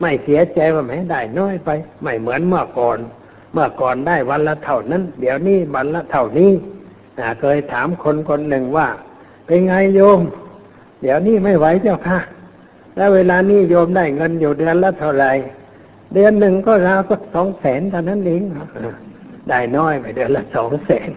[0.01, 1.71] ไม่เสียใจว่าแหมได้น้อยไป
[2.03, 2.99] ไม่เหมือนเมื่อก่อน
[3.53, 6.53] เมื่อก่อนได้วันละเท่านั้น เดี๋ยวนี้วันละเท่านี้
[7.41, 8.89] เคยถามคนคนหนึ่งว่า
[9.47, 10.21] เป็นไงโยม
[11.03, 12.19] เดี๋ยวนี้ไม่ไหวเจ้าค่ะ
[12.97, 15.33] แล้วเวลานี้โยมได้เงินอยู่เดือนละเท่าไหร่
[16.15, 18.43] เดือนหนึ่งก็ราวก็สองแสนเท่านั้นเอง
[19.49, 21.11] ได้น้อยไปเดือนละสองแสน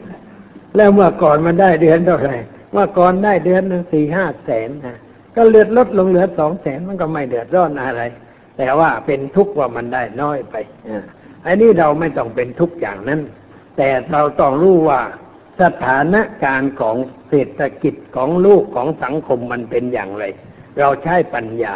[0.75, 2.35] แล้วเมื่อก่อนมันได้เดือนเท่าไหร่
[2.71, 4.97] เมื่อก่อนได้เดือนหนึ่งสี่ห้าแสนนะ
[5.35, 8.03] ก็เลือดลดลงเหลือสองแสนมันก็ไม่เดือดร้อนอะไร
[8.57, 10.55] แต่ว่าเป็นทุกข์ว่ามันได้น้อยไป
[10.89, 11.03] อ่า
[11.45, 13.21] อันนี้เราไม่ต้องเป็นทุกข์อย่างนั้น
[13.77, 15.01] แต่เราต้องรู้ว่า
[15.61, 16.95] สถานการณ์ของ
[17.29, 20.25] เศรษฐกิจของลูกของสังคมมันเป็นอย่างไร
[20.79, 21.73] เราใช้ปัญญา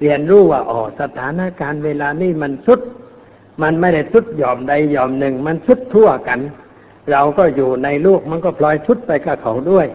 [0.00, 2.80] เรียนรู้ว่าอ๋อสถานการณ์เวลานี้มันสุด
[3.62, 6.40] มันไม่ได้สุดยอมใดยอมหนึ่ง มันสุดทั่วกัน
[7.12, 9.86] เราก็อยู่ในลูกมันก็พลอยชุดไปกับเขาด้วย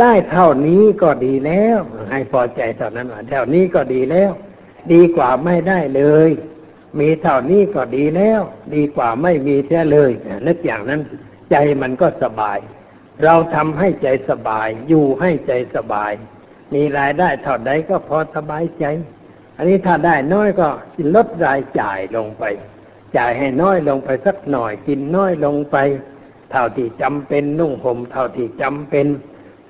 [0.00, 1.78] ได้เท่านี้ก็ดีแล้ว
[2.10, 4.30] ให้พอใจเท่านั้นว่าเท่านี้ก็ดีแล้ว
[4.92, 6.30] ดีกว่าไม่ได้เลย
[7.00, 8.40] มีเท่านี้ก็ดีแล้ว
[8.74, 10.10] ดีกว่าไม่มีเสียเลย
[10.46, 11.00] นึกอย่างนั้น
[11.50, 12.58] ใจมันก็สบาย
[13.24, 16.12] เราทำให้ใจสบาย อยู่ให้ใจสบาย
[16.74, 18.84] มีรายได้เท่าใดก็พอสบายใจ
[19.56, 20.68] อันนี้ถ้าได้น้อยก็
[21.14, 22.44] ลดรายจ่ายลงไป
[23.16, 25.76] จ่ายให้น้อยลงไปสักหน่อยกินน้อยลงไป
[26.50, 29.06] เท่าที่จำเป็นนุ่งห่มเท่าที่จำเป็น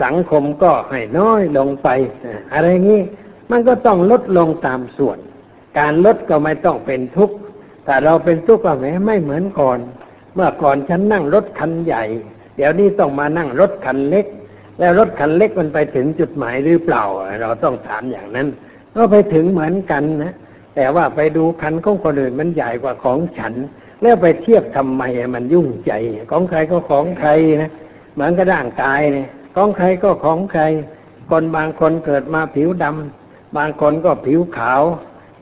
[0.02, 1.88] สังคมก็ให้น้อยลงไป
[2.24, 3.02] อ่าอะไรงี้
[3.50, 5.18] มันก็ต้องลดลงตามส่วน
[5.78, 7.36] การลดก็ไม่ต้องเป็นทุกข์
[7.84, 9.78] แต่เราเป็นทุกข์ก็แหมไม่เหมือนก่อน
[10.34, 12.04] เมื่อก่อนฉันนั่งรถคันใหญ่
[12.56, 14.26] เดี๋ยวนี้ต้องมานั่งรถคันเล็ก
[14.78, 17.04] แล้วรถคันเล็กมันไปถึงจุดหมายหรือเปล่า
[17.40, 18.48] เราต้องถามอย่างนั้น
[18.94, 20.34] ก็ไปถึงเหมือนกันนะ
[20.76, 23.54] แต่ว่าไปดูคันของคนอื่นมันใหญ่กว่าของฉัน
[24.02, 25.02] แล้วไปเทียบทำไม
[25.34, 25.92] มันยุ่งใจ
[26.30, 27.30] ของใครก็ของใคร
[27.62, 27.72] นะ
[28.14, 30.62] เหมือนกับร่างกายเนี่ย ของใครก็ของใคร
[31.30, 34.82] คนบางคนเกิดมาผิวดำบางคนก็ผิวขาว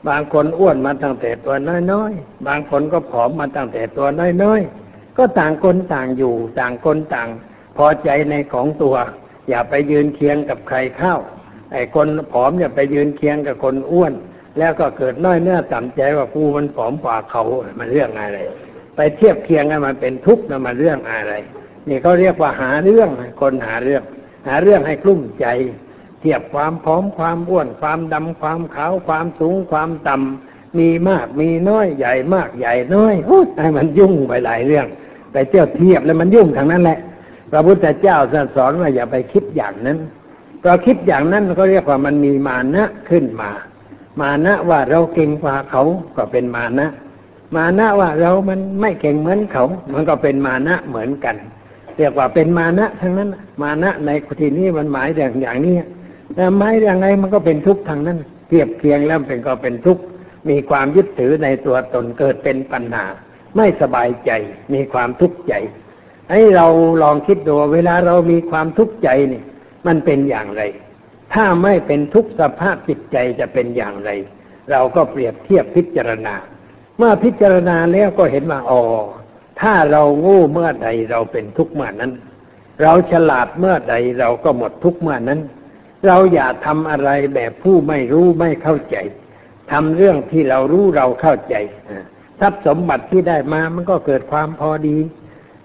[0.07, 1.55] บางคนอ้วนมาตั้งแต่ตัว
[1.91, 4.07] น้อยๆ บางคนก็ผอมมาตั้งแต่ตัว
[4.43, 7.27] น้อยๆ ก็ต่างคนต่างอยู่ ต่างคนต่าง
[7.77, 8.95] พอใจในของตัว
[9.49, 11.15] อย่าไปยืนเคียงกับใครเข้า
[11.73, 14.13] ไอ้คนผอมอย่าไปยืนเคียงกับคนอ้วน
[14.59, 17.43] แล้วก็เกิดน้อยเนื้อต่ำใจว่ากูมันผอมกว่าเขา
[17.79, 18.39] มันเรื่องอะไร
[18.95, 21.33] ไปเทียบเคียงกันมันเป็นทุกข์นะมันเรื่องอะไร
[21.89, 23.09] นี่เขาเรียกว่าหาเรื่อง
[23.41, 24.03] คนหาเรื่อง
[24.47, 25.45] หาเรื่องให้กลุ้มใจ
[26.19, 34.87] เทียบความผอมความอ้วน ความดำความขาวความสูงความต่ำมีมากมีน้อยใหญ่มากใหญ่น้อยโอ้ให้มันยุ่งไปหลายเรื่อง
[35.31, 36.99] ไปเที่ยวเทียบแล้วมันยุ่งทางนั้นแหละ
[37.51, 38.17] พระพุทธเจ้า
[38.55, 39.97] สอนว่าอย่าไปคิดอย่างนั้น
[40.59, 43.51] เพราคิดอย่างนั้นก็เรียกว่ามันมีมานะขึ้นมา
[44.21, 45.83] มานะว่าเราเก่งกว่าเขา
[46.17, 46.87] ก็เป็นมานะ
[47.55, 51.35] มานะว่าเรามันไม่เก่งเหมือนเขา มันก็เป็นมานะเหมือนกัน
[51.97, 53.29] เรียกว่าเป็นมานะทั้งนั้น
[53.61, 54.09] มานะใน
[54.41, 55.75] ที่นี้มันหมายอย่างอย่างนี้
[56.35, 58.17] แต่หมายอย่างไรมันก็เป็นทุกข์ทางนั้น
[58.47, 60.03] เทียบเคียงแล้วเป็นก็เป็นทุกข์
[60.49, 63.05] มีความยึดถือในตัวตนเกิดเป็นปัญหา
[63.57, 64.31] ไม่สบายใจ
[64.73, 65.53] มีความทุกข์ใจ
[66.31, 66.67] ให้เรา
[67.03, 69.41] ลองคิดดูเวลาเรามีความทุกข์ใจนี่
[69.87, 70.61] มันเป็นอย่างไร
[71.33, 74.11] ถ้าไม่เป็นทุกข์สภาพจิตใจจะเป็นอย่างไร
[74.71, 76.35] เราก็เปรียบเทียบพิจารณา
[76.97, 78.81] เมื่อพิจารณาแล้วก็เห็นว่าอ๋อ
[79.61, 82.11] ถ้าเราโง่เมื่อใดเราเป็นทุกข์เมื่อนั้น
[82.81, 85.39] เราฉลาดเมื่อใดเราก็หมดทุกข์เมื่อนั้น
[86.07, 88.97] เราอย่าทำอะไรแบบผู้ไม่รู้ไม่เข้าใจ
[89.71, 91.55] ทำเรื่องที่เรารู้เราเข้าใจ
[92.39, 94.97] ทรัพย์สมบัติที่ได้มามันก็เกิดความพอดี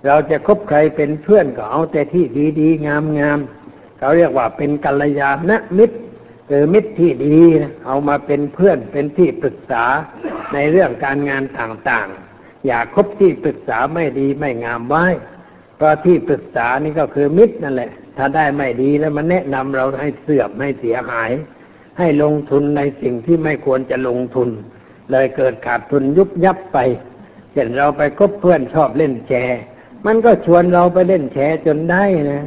[0.07, 2.24] เราจะคบใครเป็นเพื่อนก็เอาแต่ที่
[2.61, 5.97] ดีๆงามๆเขาเรียกว่าเป็นกัลยาณมิตร
[6.49, 7.38] เออมิตรที่ดี
[7.86, 9.84] เอามาเป็นเพื่อนเป็นที่ปรึกษา
[10.53, 12.30] ในเรื่องการงานต่างๆ
[12.66, 15.06] อย่าคบที่ปรึกษาไม่ดีไม่งามไว้
[15.76, 21.30] เพราะที่ปรึกษานี่ก็คือมิตรนั่นแหละ ถ้าได้ไม่ดีแล้วมันแนะนำเราให้เสื่อมให้เสียหาย
[21.98, 24.48] ให้ลงทุนในสิ่งที่ไม่ควรจะลงทุน
[25.11, 26.78] เลยเกิดขาดทุนยุบยับไป
[27.52, 29.61] เช่นเราไปคบเพื่อนชอบเล่นแชร์
[30.06, 32.42] มันก็ชวนเราไปเล่นแชร์จนได้นะ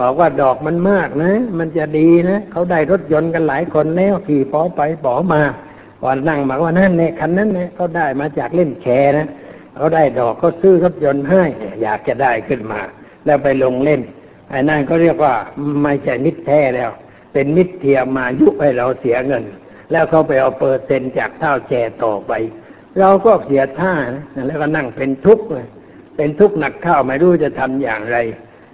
[0.00, 5.42] บอกว่าดอกมันมากนะ มันจะดีนะเขาได้รถยนต์กันหลายคนแล้วขี่ปอไปปอมา
[6.04, 9.26] วันนั่งมาว่านั่นเนี่ยคันนั้นเนี่ยเขาได้มาจากเล่นแชร์นะ
[9.76, 11.42] เขาได้ดอกเขาซื้อรถยนต์ให้
[11.82, 12.80] อยากจะได้ขึ้นมา
[13.24, 14.00] แล้วไปลงเล่น
[14.50, 15.34] ไอ้นั่นก็เรียกว่า
[15.82, 16.90] ไม่ใช่มิตรแท้แล้ว
[17.32, 19.44] เป็นมิตรเทียมมายุให้เราเสียเงิน
[19.92, 22.32] แล้วเขาไปเอาเปอร์เซ็นต์จากเท่าแชร์ต่อไป
[23.00, 23.94] เราก็เสียท่า
[24.34, 25.66] นะแล้วก็นั่งเป็นทุกข์เลย
[26.16, 28.18] เป็นทุกข์หนักเข้าไม่รู้จะทำอย่างไร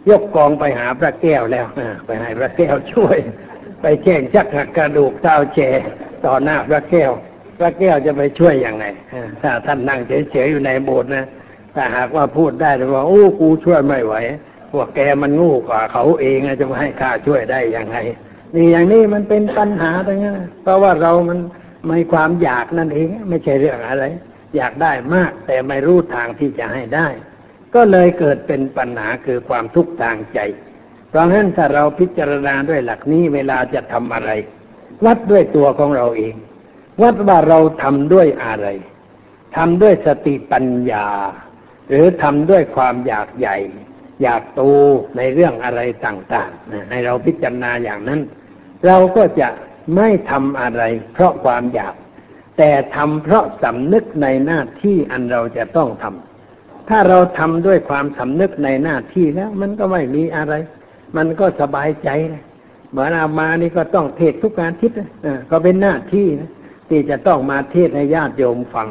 [0.08, 1.66] ยกกองไปหาพระแก้วแล้ว
[2.06, 3.18] ไปให้พระแก้วช่วย
[3.82, 5.84] ไปแข่งชักหักกระดูกเท้าแชร์
[6.24, 7.12] ต่อหน้าพระแก้ว
[7.58, 8.84] พระแก้วจะไปช่วยยังไง
[9.42, 10.00] ถ้าท่านนั่ง
[10.30, 11.24] เฉยๆอยู่ในโบสถ์นะ
[11.74, 14.14] ถ้าหากว่าพูดได้แต่ว่าโอ้กูช่วยไม่ไหว
[14.72, 17.96] พวกแกมันงูกว่าเขาเองจะมาให้ข้าช่วยได้ยังไง
[18.54, 21.38] นี่อย่างนี้มันเป็นปัญหาตรงนั้นเพราะว่าเรามัน
[21.86, 24.04] ไม่ความอยากนั่นเอง ไม่ใช่เรื่องอะไร
[24.56, 27.08] อยากได้มาก แต่ไม่รู้ทางที่จะให้ได้
[27.74, 30.38] ก็เลยเกิดเป็นปัญหาคือความทุกข์ทางใจ
[31.08, 34.30] เพราะฉะนั้นถ้าเราพิจารณาด้วยหลักนี้เวลาจะทำอะไร
[35.04, 36.34] วัดด้วยตัวของเราเอง
[37.00, 38.66] วัดว่าเราทำด้วยอะไร
[39.56, 41.06] ทำด้วยสติปัญญา
[41.88, 43.56] หรือทำด้วยความอยากใหญ่
[44.22, 44.62] อยากโต
[45.16, 48.20] ในเรื่องอะไรต่างๆให้เราพิจารณาอย่างนั้น
[48.86, 49.48] เราก็จะ
[49.96, 50.82] ไม่ทำอะไร
[51.12, 51.94] เพราะความอยาก
[52.58, 60.54] แต่ทำเพราะสำนึกในหน้าที่อันเราจะต้องทำถ้าเราทำด้วยความสำนึกในหน้าที่แล้ว มันก็ไม่มีอะไร
[61.16, 62.44] มันก็สบายใจนะ
[62.90, 66.50] เหมือนอามานี่ก็ต้องเทศทุกการทิศนะก็เป็นหน้าที่นะ
[66.92, 68.88] ที่จะต้องมาเทศให้ญาติโยมฟัง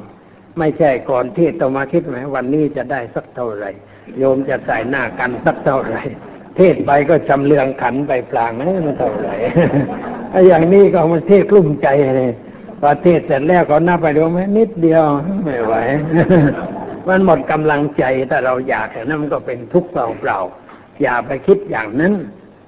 [0.59, 3.69] ไม่ใช่ก่อนเทศต้องมาคิดไหมวันนี้จะได้สักเท่าไหร่
[4.19, 6.01] โยมจะใส่หน้ากันสักเท่าไหร่
[6.57, 9.35] เทศไปก็จำเลืองขันไปปลางนะมันเท่าไหร่
[10.31, 11.87] ไอ้อย่างนี้ก็มันเทศกลุ้มใจ
[12.17, 12.31] เลย
[12.79, 15.03] พอเทศเสร็จแล้วก็นับไปดูไหมนิดเดียว
[15.43, 15.73] ไม่ไหว
[17.07, 22.13] มันหมดกำลังใจถ้าเราอยากแต่นั้นมันก็เป็นทุกข์เปล่าๆอย่าไปคิดอย่างนั้น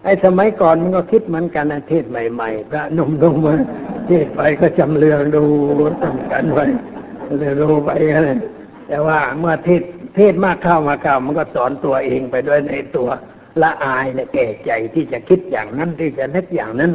[0.03, 3.53] ไอ้สมัยก่อนมันก็คิดเหมือนกันนะเทศใหม่ ๆ พระนุ่มลงมา
[4.07, 5.43] เทศไปก็จำเรืองดู
[6.01, 6.65] ต้งกันไว้
[7.39, 8.39] เลยรู้ไปกันเลย
[8.87, 9.83] แต่ว่าเมื่อเทศ
[10.15, 13.09] เทศมากเข้ามาเข้ามันก็สอนตัวเองไปด้วยในตัว
[13.61, 16.91] ละอายในแก่ใจที่จะคิดอย่างนั้นที่จะนึกอย่างนั้น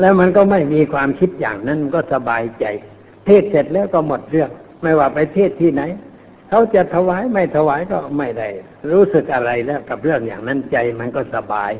[0.00, 2.64] แล้วมันก็ไม่มีความคิดอย่างนั้นก็สบายใจ
[3.26, 4.50] เทศเสร็จแล้วก็หมดเรื่อง
[4.82, 5.82] ไม่ว่าไปเทศที่ไหน
[6.48, 8.48] เขาจะถวายไม่ถวายก็ไม่ได้
[8.92, 11.72] รู้สึกอะไรแล้วกับเรื่องอย่างนั้นใจมันก็สบาย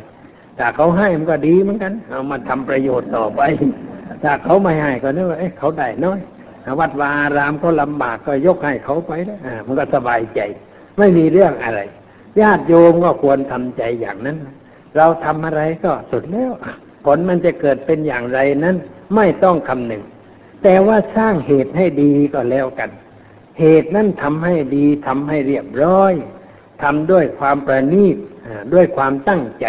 [0.58, 3.42] ถ้าเขาให้มันก็ดีเหมือนกัน เอามาทำประโยชน์ต่อไป
[4.22, 6.20] ถ้าเขาไม่ให้ก็นึกว่าเอ๊ะเขาได้น้อย
[6.80, 10.40] วัดวารามก็ลำบากก็ยกให้เขาไปนะมันก็สบายใจ
[10.98, 11.80] ไม่มีเรื่องอะไร
[12.40, 14.36] ญาติโยมก็ควรทำใจอย่างนั้น
[14.96, 16.52] เราทำอะไรก็สุดแล้ว
[17.04, 18.76] ผลมันจะเกิดเป็นอย่างไรนั้น
[19.16, 20.02] ไม่ต้องคำหนึ่ง
[20.62, 22.90] แต่ว่าสร้างเหตุให้ดีก็แล้วกัน
[23.60, 26.12] เหตุนั้นทำให้ดีทำให้เรียบร้อย
[26.82, 28.16] ทำด้วยความประณีต
[28.74, 29.66] ด้วยความตั้งใจ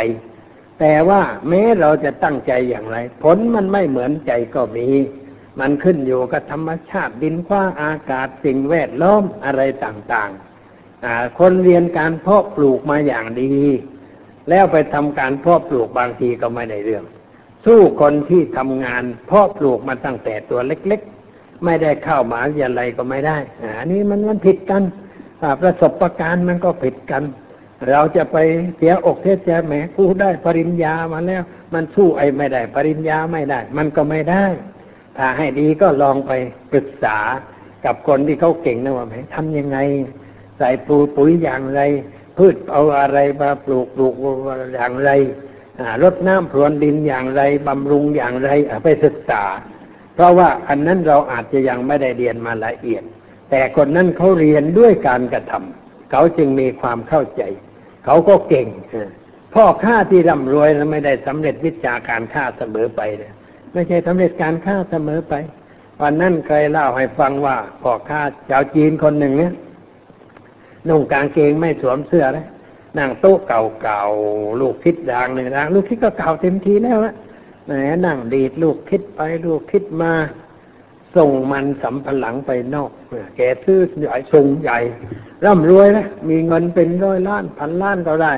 [0.79, 4.87] แต่ว่าแม้เราจะตั้งใจอย่างไร ผลมันไม่เหมือนใจก็มี
[5.59, 13.53] มันขึ้นอยู่กับธรรมชาติดินฟ้าอากาศสิ่งแวดล้อมอะไรต่างๆคนเรียนการเพาะปลูกมาอย่างดี
[14.49, 17.03] แล้วไปทำการเพาะปลูกบางทีก็ไม่ได้เรื่อง
[17.65, 23.37] สู้คนที่ทำงานเพาะปลูกมาตั้งแต่ตัวเล็กๆ ไม่ได้เข้ามาวิทยาลัยก็ไม่ได้
[23.79, 24.83] อันนี้มันมันผิดกัน
[25.61, 27.23] ประสบการณ์มันก็ผิดกัน
[27.89, 28.37] เราจะไป
[28.77, 34.45] เสียอกเสียใจแหมกูได้ปริญญามาแล้ว มันสู้ไอ้ไม่ได้ ปริญญาไม่ได้ มันก็ไม่ได้
[35.17, 36.31] ถ้าให้ดีก็ลองไป
[36.71, 37.17] ปรึกษา
[37.85, 39.77] กับคนที่เขาเก่งนะว่าแหมทำยังไง
[40.57, 41.81] ใส่ปูปุ๋ยอย่างไร
[42.37, 44.13] พืชเอาอะไรมาปลูกปลูก
[44.75, 45.11] อย่างไร
[46.03, 48.49] รดน้ำพรวนดินอย่างไรบำรุงอย่างไร
[48.83, 49.43] ไปศึกษา
[50.15, 53.03] เพราะว่าอันนั้นเราอาจจะยังไม่ได้เรียนมาละเอียด
[53.49, 57.43] แต่คนนั้นเขาเรียนด้วยการกระทำเขาจึงมีความเข้าใจ
[58.05, 58.67] เขาก็เก่ง
[59.53, 63.31] พ่อค้าที่ร่ำรวยแล้วไม่ได้สำเร็จวิชาการค้าเสมอไปเลย
[63.73, 65.33] ไม่ใช่สำเร็จการค้าเสมอไป
[66.01, 69.53] วันนั้นเคยเล่าให้ฟังว่าพ่อค้าชาวจีนคนหนึ่งเนี่ย
[70.89, 72.45] นุ่งกางเกงไม่สวมเสื้อเลย
[72.97, 77.13] นั่งโต๊ะเก่าๆลูกคิดด่างหนึ่งด่างลูกคิดก็เก่าเต็มทีแล้วะ
[77.65, 77.71] แหม
[78.05, 80.11] นั่งดีดลูกคิดไปลูกคิดมา
[81.15, 82.91] ส่งมันสำปะหลังไปนอก
[83.37, 84.77] แกซื้อใหญ่ทรงใหญ่
[85.45, 88.33] ร่ำรวยนะมีเงินเป็นร้อยล้านพันล้านก็ได้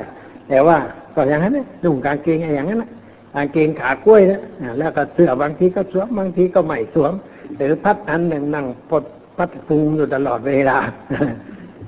[0.48, 0.78] แต่ว่า
[1.14, 2.90] ก็อย่างนั้นนะนุ่งกางเกงอย่างนั้นนะ
[3.34, 4.40] กางเกงขากล้วยนะ
[4.78, 7.12] แล้วก็เสื้อบางทีก็สวมบางทีก็ไม่สวม
[7.56, 9.04] หรือพัดอันหนึ่งนั่งพัด
[9.36, 10.78] พัดพุงอยู่ตลอดเวลา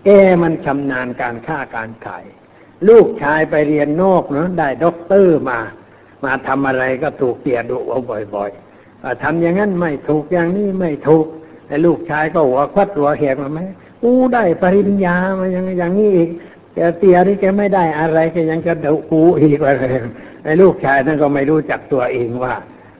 [0.05, 0.09] แก
[0.43, 2.24] มันชำนาญการค้าการขาย
[2.88, 5.59] ลูกชายไปเรียนนอกเนาะได้ด็อกเตอร์มา
[6.24, 8.01] มาทำอะไรก็ถูกเตี่ยดุเอา
[8.34, 8.70] บ่อย ๆ
[9.22, 11.26] ทำอย่างนั้นไม่ถูกอย่างนี้ไม่ถูก
[11.68, 13.61] ไอ้ลูกชายก็หัวฟัดหัวเหวี่ยงมาไหม
[14.03, 16.30] กูได้ปริญญามายังอย่างนี้อีก
[16.74, 19.84] แกเตี่ยนี่แกไม่ได้อะไรแกยังจะด่ากูอีกอะไร
[20.44, 22.55] ไอ้ลูกชายนั่นก็ไม่รู้จักตัวเองว่า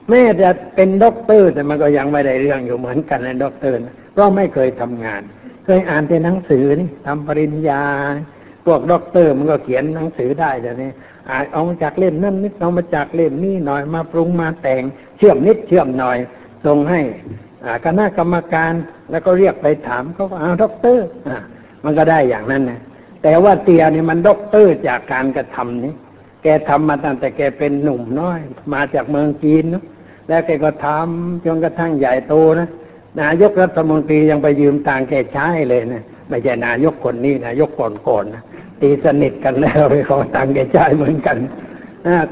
[0.09, 3.77] แม้จะเป็นด็อกเตอร์แต่มันก็ยังไม่ได้เรื่องอยู่เหมือนกันในด็อกเตอร์
[4.13, 5.21] เพราะไม่เคยทำงาน
[5.65, 7.83] เคยอ่านแต่หนังสือนี่ทำปริญญา
[8.65, 10.91] พวกด็อกเตอร์มันก็เขียนหนังสือได้แต่นี่
[11.29, 14.83] อ่านเอาจากเล่มนั้นนิดเอามาจากเล่มนี้หน่อยมาปรุงมาแต่ง
[15.21, 16.17] เชื่อมนิดเชื่อมหน่อย
[16.65, 17.01] ส่งให้
[17.85, 18.73] คณะกรรมการ
[19.11, 21.07] แล้วก็เรียกไปถามเขาก็เอาด็อกเตอร์
[21.83, 22.79] มันก็ได้อย่างนั้นนะ
[23.23, 25.93] แต่ว่าเตี่ยนี่มันด็อกเตอร์จากการกระทำนี้
[26.43, 28.39] แกทำมาตั้งแต่แกเป็นหนุ่มน้อย
[28.73, 29.83] มาจากเมืองจีนนะ
[30.27, 32.69] แล้วแกก็ทำจนกระทั่งใหญ่โตนะ
[33.21, 38.43] นายกรัฐมนตรียังไปยืมตังค์แกใช้เลยนะไม่ใช่นายกคนนี้นายกก่อนๆนะ
[38.81, 41.37] ตีสนิทกันแล้วไปขอตังค์แกใช้เหมือนกัน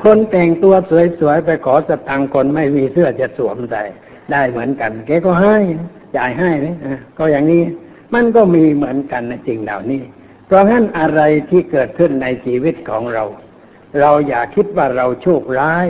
[0.04, 0.76] คนแต่งตัว
[1.20, 3.84] สวยๆไปขอสตังค์คนไม่มีเสื้อจะสวมใส่
[4.32, 5.56] ได้เหมือนกันแกก็ให้
[6.18, 7.64] จ่ายให้นะอ่าก็อย่างนี้
[8.14, 10.02] มันก็มีเหมือนกันในจริงเหล่านี้
[10.46, 13.24] เพราะงั้นอะไรที่เกิดขึ้นในชีวิตของเรา
[14.00, 15.88] เราอย่าคิดว่าเราโชคร้าย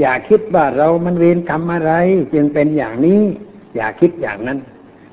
[0.00, 1.92] อย่าคิดว่าเรามันเวรกรรมอะไร
[2.34, 3.22] จึงเป็นอย่างนี้
[3.76, 4.58] อย่าคิดอย่างนั้น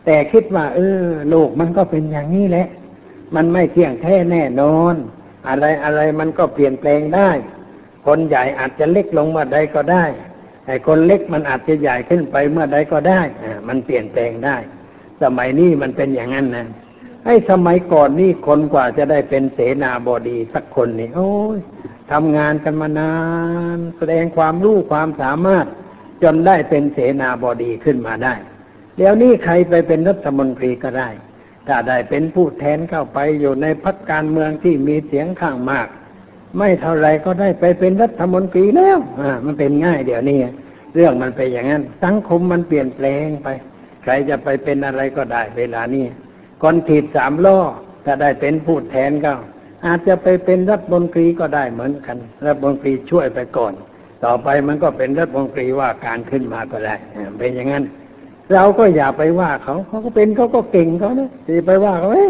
[0.05, 2.67] แต่คิดว่า เออ โลกมันก็เป็นอย่างนี้แหละ
[3.35, 4.95] มันไม่เที่ยงแท้แน่นอน
[5.47, 7.29] อะไรอะไรมันก็เปลี่ยนแปลงได้
[8.05, 10.05] คนใหญ่อาจจะเล็กลงเมื่อใดก็ได้
[10.67, 13.21] ไอ้คนเล็กมันอาจจะใหญ่ขึ้นไปเมื่อใดก็ได้
[13.67, 14.57] มันเปลี่ยนแปลงได้
[15.23, 16.67] สมัยนี้มันเป็นอย่างนั้นนะ
[17.25, 21.59] ไอ้สมัยก่อนนี่คนกว่าจะได้เป็นเสนาบดีสักคนนี่โอ้ย
[22.11, 23.13] ทำงานกันมานา
[23.77, 25.65] น แสดงความรู้ความสามารถ
[26.23, 28.33] จนได้เป็นเสนาบดีขึ้นมาได้
[28.97, 31.09] เดี๋ยวนี้ใครไปเป็นรัฐมนตรีก็ได้
[31.67, 35.87] ถ้าได้เป็นผู้แทนเข้าไปอยู่ในพรรคการเมืองที่มีเสียงข้างมาก
[36.57, 40.39] ไม่เท่าไรก็ได้ไปเป็นรัฐมนตรีแล้วอ่ามันเป็นง่ายเดี๋ยวนี้
[40.95, 43.47] เรื่องมันเป็นอย่างนั้น สังคมมันเปลี่ยนแปลงไป
[44.03, 46.05] ใครจะไปเป็นอะไรก็ได้เวลานี้
[46.61, 47.59] คนถีบสามล้อ
[48.05, 49.33] ถ้าได้เป็นผู้แทนก็
[49.85, 53.73] อาจจะไปเป็นรัฐมนตรีก็ได้เหมือนกัน รัฐมนตรีช่วยไปก่อน
[54.25, 56.95] ต่อไปมันก็เป็นรัฐมนตรีว่าการขึ้นมาก็ได้
[57.39, 57.83] เป็นอย่างนั้น
[58.53, 62.27] เราก็อย่าไปว่าเขาเขาก็เป็นเขาก็เก่งเขานะที่ไปว่าเขาเอ้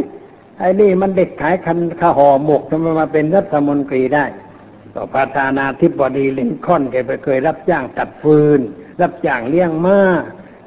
[0.60, 4.26] ไอ้นี่มันเด็กขายคันข้าห่อหมกทำไมมาเป็นรัฐมนตรีได้
[4.94, 8.60] ก็ประธานาธิบดีลินคอนแกไปเคยรับจ้างตัดฟืน
[9.02, 10.00] รับจ้างเลี้ยงม้า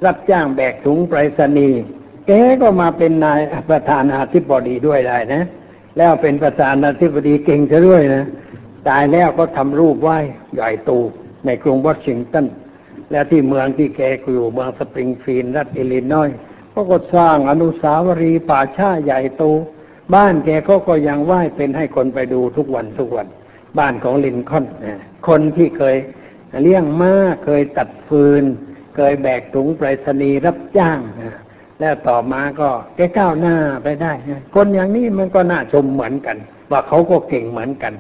[0.06, 1.82] รับจ้างแบกถุงไปรษณีย์
[2.26, 2.32] แก
[2.62, 3.40] ก็มาเป็นนาย
[3.70, 5.44] ประธานาธิบดีด้วยได้นะ
[5.98, 8.24] แล้วเป็นประธานาธิบดีเก่งซะด้วยนะ
[8.88, 10.18] ตายแล้วก็ทำรูปไหว้
[10.54, 10.90] ใหญ่โต
[11.44, 12.46] ในกรุงวอชิงตัน
[13.10, 14.00] และที่เมืองที่แก
[14.32, 16.36] อยู่เมืองสปริงฟีนด์รัฐอิลลินอยส์
[16.70, 19.44] เขาก็สร้างอนุสาวรีย์ป่าช้าใหญ่โต
[20.14, 23.26] บ้านแกก็ก็ยังไหว้เป็นให้คนไปดูทุกวันทุกวัน
[23.78, 25.96] บ้านของลินคอนนะคนที่เคย
[26.62, 27.12] เลี้ยงม้า
[27.44, 28.44] เคยตัดฟืน
[28.96, 31.36] เคยแบกถุงไปรษณีย์รับจ้างนะ
[31.80, 36.36] แล้วต่อมาก็แกก้าวหน้าไปได้นะคนอย่างนี้มันก็น่าชมเหมือนกัน
[36.70, 37.92] ว่าเขาก็เก่งเหมือนกัน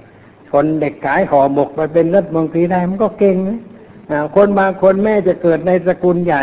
[0.52, 3.58] คนเด็กขายห่อหมกไปเป็นรัฐมนตรีได้มันก็เก่งนะ
[4.36, 6.42] คนบางคนแม่จะเกิดในตระกูลใหญ่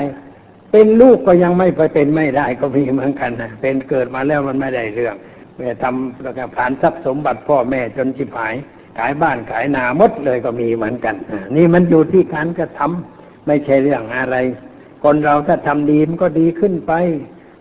[0.72, 5.16] เป็นลูกก็ยังไม่ไปเป็นไม่ได้ก็มีเหมือนกันนะเป็นเกิดมาแล้วมันไม่ได้เรื่อง
[5.60, 8.56] แม่ทำแล้วก็ผ่านทรัพย์สมบัติพ่อแม่จนชิบหาย
[8.98, 11.16] ขายบ้านขายนาหมดเลยก็มีเหมือนกัน
[11.56, 14.38] นี่มันอยู่ที่การกระทำไม่ใช่เรื่องอะไร
[15.04, 16.94] คนเราถ้าทำดีมันก็ดีขึ้นไป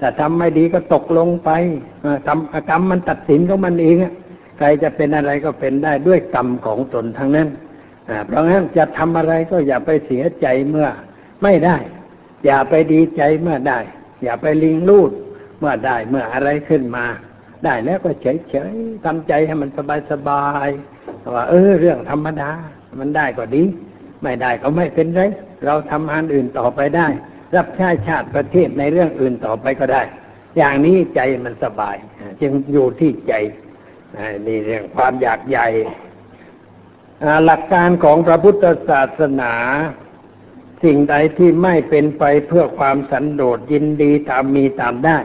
[0.01, 1.51] ถ้าทำไม่ดีก็ตกลงไป
[2.27, 3.97] ทำกรรมมันตัดสินของมันเอง
[4.59, 7.49] ใครจะเป็นอะไรก็เป็นได้ด้วยกรรมของตนทั้งนั้น
[8.27, 10.89] เพราะงั้นจะทำอะไรก็อย่าไปเสียใจเมื่อ
[11.43, 11.77] ไม่ได้
[12.47, 13.79] อย่าไปดีใจเมื่อได้
[14.25, 15.11] อย่าไปลิงลูด
[15.59, 17.07] เมื่อได้เมื่ออะไรขึ้นมา
[17.65, 22.51] ได้แล้วก็เฉยเฉยๆทำใจให้มันสบายสบายๆว่า เออ เรื่องธรรมดา
[23.01, 23.65] มันได้ก็ดี
[24.23, 25.21] ไม่ได้ก็ไม่เป็นไร
[25.65, 27.07] เราทำงานอื่นต่อไปได้
[27.57, 30.03] รับใช้ชาติประเทศในเรื่องอื่นต่อไปก็ได้
[30.59, 31.97] อย่างนี้ใจมันสบาย
[32.41, 33.35] จึงอยู่ที่ใจ
[34.47, 35.69] นี่เรื่องความอยากใหญ่
[37.47, 39.55] หลักการของพระพุทธศาสนา
[40.85, 45.19] สิ่งใดที่ไม่เป็นไปเพื่อความสันโดษยินดีตามมีตามได้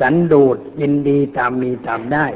[0.00, 2.26] สันโดษยินดีตามมีตามได้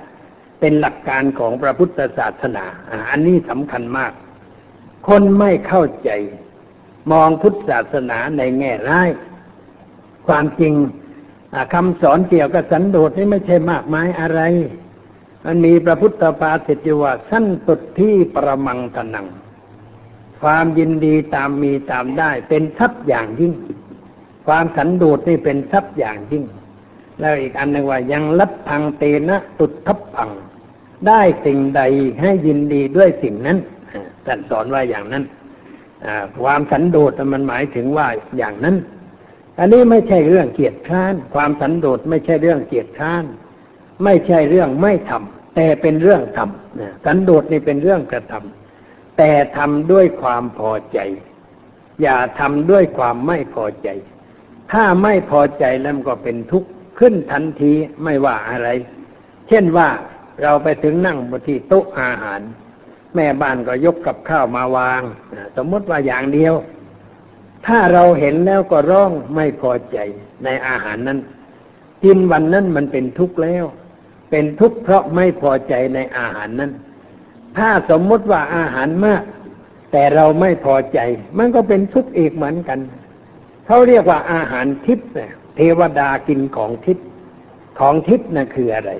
[0.61, 2.65] เป็นหลักการของพระพุทธศาสนา
[3.11, 4.13] อันนี้สำคัญมาก
[5.09, 6.11] คนไม่เข้าใจ
[7.13, 9.11] มองพุทธศาสนาในแง่ร้าย
[10.27, 10.75] ความจริง
[11.75, 14.41] คำสอนเกี่ยวกับสันโดษนี่ไม่ใช่มากมายอะไร
[15.45, 19.27] มันมีพระพุทธภาษิตว่าสั้นตุดที่ประมังตนัง
[20.43, 23.53] ความยินดีตามมีตามได้ เป็นทรัพย์อย่างยิ่ง
[24.47, 26.45] ความสันโดษนี่เป็นทรัพย์อย่างยิ่ง
[27.21, 30.31] แล้วอีกอันหนึ่งว่ายังลับพังเตนะตุดทับพัง
[31.09, 31.83] ได้สิ่งใด
[32.21, 33.59] ให้ยินดีด้วยสิ่งนั้น
[33.93, 35.25] อ่าท่านสอนว่าอย่างนั้น
[36.43, 38.07] ความสันโดษมันหมายถึงว่า
[38.39, 38.77] อย่างนั้น
[39.59, 43.25] อันนี้ไม่ใช่เรื่องเกียรติค้าน ความสันโดษไม่ใช่เรื่องเกียรติค้าน
[44.05, 48.62] ไม่ใช่เรื่องไม่ทำแต่เป็นเรื่องทำสันโดษนี่เป็นเรื่องกระทำ
[49.19, 50.99] แต่ทำด้วยความพอใจ
[52.03, 53.89] อย่าทำด้วยความไม่พอใจ
[54.73, 57.73] ถ้าไม่พอใจแล้วก็เป็นทุกข์ขึ้นทันที
[58.05, 58.69] ไม่ว่าอะไร
[59.49, 59.89] เช่นว่า
[60.43, 62.41] เราไปถึงนั่งบนที่โต๊ะอาหาร
[63.15, 65.03] แม่บ้านก็ยกกับข้าวมาวาง
[65.57, 66.55] สมมติว่าอย่างเดียว
[67.67, 69.99] ถ้าเราเห็นแล้วก็ร้องไม่พอใจ
[70.45, 71.21] ในอาหารนั้น
[72.05, 73.65] กินวันนั้นมันเป็นทุกข์แล้ว
[74.31, 76.73] เป็นทุกข์เพราะไม่พอใจในอาหารนั้น
[77.59, 79.23] ถ้าสมมติว่าอาหารมาก
[79.93, 80.99] แต่เราไม่พอใจ
[81.39, 82.79] มันก็เป็นทุกข์อีกเหมือนกัน
[83.67, 87.07] เขาเรียกว่าอาหารทิพย์เนี่ยเทวดากินของทิพย์
[87.81, 88.93] ของทิพย์น่ะคืออะไร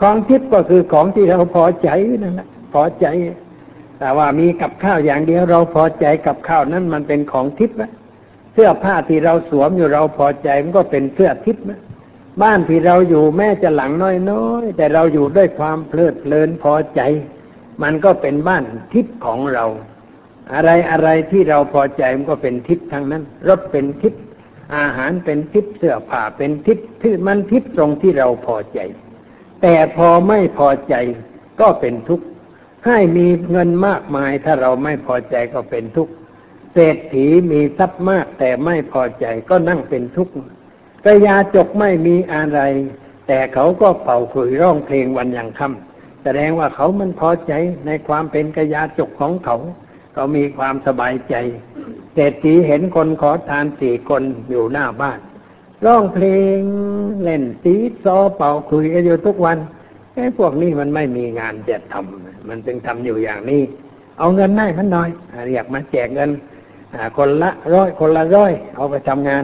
[0.00, 1.90] ของทิพย์ก็คือของที่เราพอใจ
[2.22, 3.06] นั่นแหละพอใจ
[3.98, 7.90] แต่ว่ามีกับข้าวอย่างเดียวเราพอใจกับข้าวนั้นมันเป็นของทิพย์นะ
[8.52, 11.80] เสื้อผ้าที่เราสวมอยู่เราพอใจมันก็เป็นเสื้อทิพย์นะ
[12.42, 13.92] บ้านที่เราอยู่แม้จะหลัง
[14.30, 17.00] น้อยๆแต่เราอยู่ด้วยความเพลิดเพลินพอใจ
[17.82, 19.64] มันก็เป็นบ้านทิพย์ของเรา
[20.54, 24.22] อะไรอะไรที่เราพอใจมันก็เป็นทิพย์ทั้งนั้นรถเป็นทิพย์
[24.76, 28.78] อาหารเป็นทิพย์เสื้อผ้าเป็นทิพย์ที่มันทิพย์ตรงที่เราพอใจ
[29.62, 30.94] แต่พอไม่พอใจ
[31.60, 32.26] ก็เป็นทุกข์
[32.86, 36.12] ให้มีเงินมากมายถ้าเราไม่พอใจก็เป็นทุกข์
[36.72, 40.32] เศรษฐีมีทรัพย์มากแต่ไม่พอใจก็นั่งเป็นทุกข์
[41.04, 42.60] กระยาจกไม่มีอะไร
[43.26, 45.91] แต่เขาก็เป่าขลุ่ยร้องเพลงวันยังค่ำ
[46.22, 47.52] แสดงว่าเขามันพอใจ
[47.86, 49.56] ในความเป็นกยาจกของเขา
[50.14, 51.34] เขามีความสบายใจ
[52.14, 55.18] เศรษฐีเห็นคนขอทานสี่คนอยู่หน้าบ้าน
[55.84, 56.26] ร้องเพล
[56.58, 56.60] ง
[57.22, 59.58] เล่นสีซอเป่าคุยกันอยู่ทุกวัน
[60.14, 63.62] ไอ้พวกนี้มันไม่มีงานจะทำมันจึงทำอยู่อย่างนี้
[64.18, 65.10] เอาเงินให้มันน่อย
[65.46, 66.30] เรียกมาแจกเงิน
[67.16, 69.42] คนละร้อยคนละร้อยเอาไปทำงาน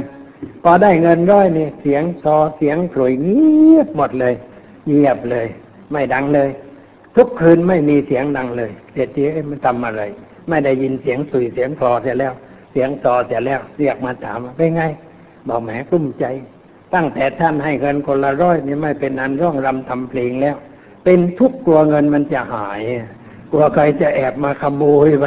[0.63, 4.35] พอได้เงินร้อยนี่เสียงซอเสียงขลุ่ยเงียบหมดเลย
[4.89, 5.47] เงียบเลย
[5.93, 6.49] ไม่ดังเลย
[7.17, 10.03] ทุกคืนไม่มีเสียงดังเลยเศรษฐีมันทำอะไร
[10.49, 12.33] ไม่ได้ยินเสียงสุยเสียงคลอเสียแล้ว
[12.73, 14.83] เสียงซอเสียแล้ว เรียกมาถามเป็นไง
[15.49, 16.25] บอกแหมกลุ้มใจ
[16.95, 20.57] ตั้งแต่ท่านให้เงินคนละร้อยนี่ไม่เป็นอันร่องรำทำเพลงแล้ว
[21.05, 22.81] เป็นทุกกลัวเงินมันจะหาย
[23.51, 25.25] กลัวใครจะแอบมาขโมยไป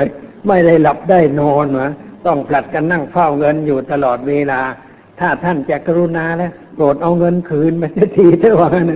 [0.48, 1.90] ไม่ได้หลับได้นอนวะ
[2.26, 4.62] ต้องผลัดกันนั่งเฝ้าเงินอยู่ตลอดเวลา
[5.20, 8.94] ถ้าท่านจะกรุณาแล้วโปรดเอาเงินคืนมาทีเถอะว่างั้น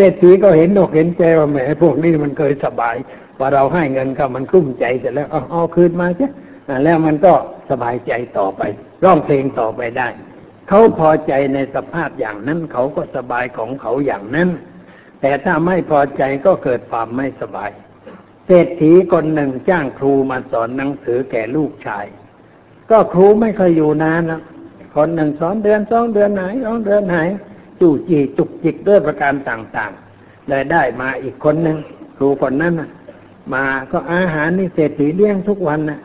[0.00, 2.96] เศรษฐีก็เห็นอกเห็นใจว่าแหมพวกนี้มันเคยสบาย
[3.38, 6.30] พอเราให้เงินเขามันกลุ้มใจเสร็จแล้วเอาเอาคืนมาจ้ะ
[6.84, 7.32] แล้วมันก็
[7.70, 8.62] สบายใจต่อไป
[9.04, 10.08] ร้องเพลงต่อไปได้
[10.68, 14.48] เขาพอใจในสภาพอย่างนั้นเขาก็สบายของเขาอย่างนั้น
[15.20, 17.70] แต่ถ้าไม่พอใจก็เกิดความไม่สบาย
[18.46, 22.06] เศรษฐีคนหนึ่งจ้างครูมาสอนหนังสือแก่ลูกชาย
[22.90, 24.40] ก็ครูไม่เคยอยู่นานนะ
[24.96, 27.18] คนหนึ่งสอนเดือนสองเดือนไหนสองเดือนไหน
[27.80, 31.78] จู่จีจุกจิกด้วยประการต่างๆเลยได้มาอีกคนหนึ่ง
[32.16, 32.90] ครูคนนั้นนะ
[33.54, 36.00] มาก็อาหารนี่เศรษฐีเลี้ยงทุกวันนะ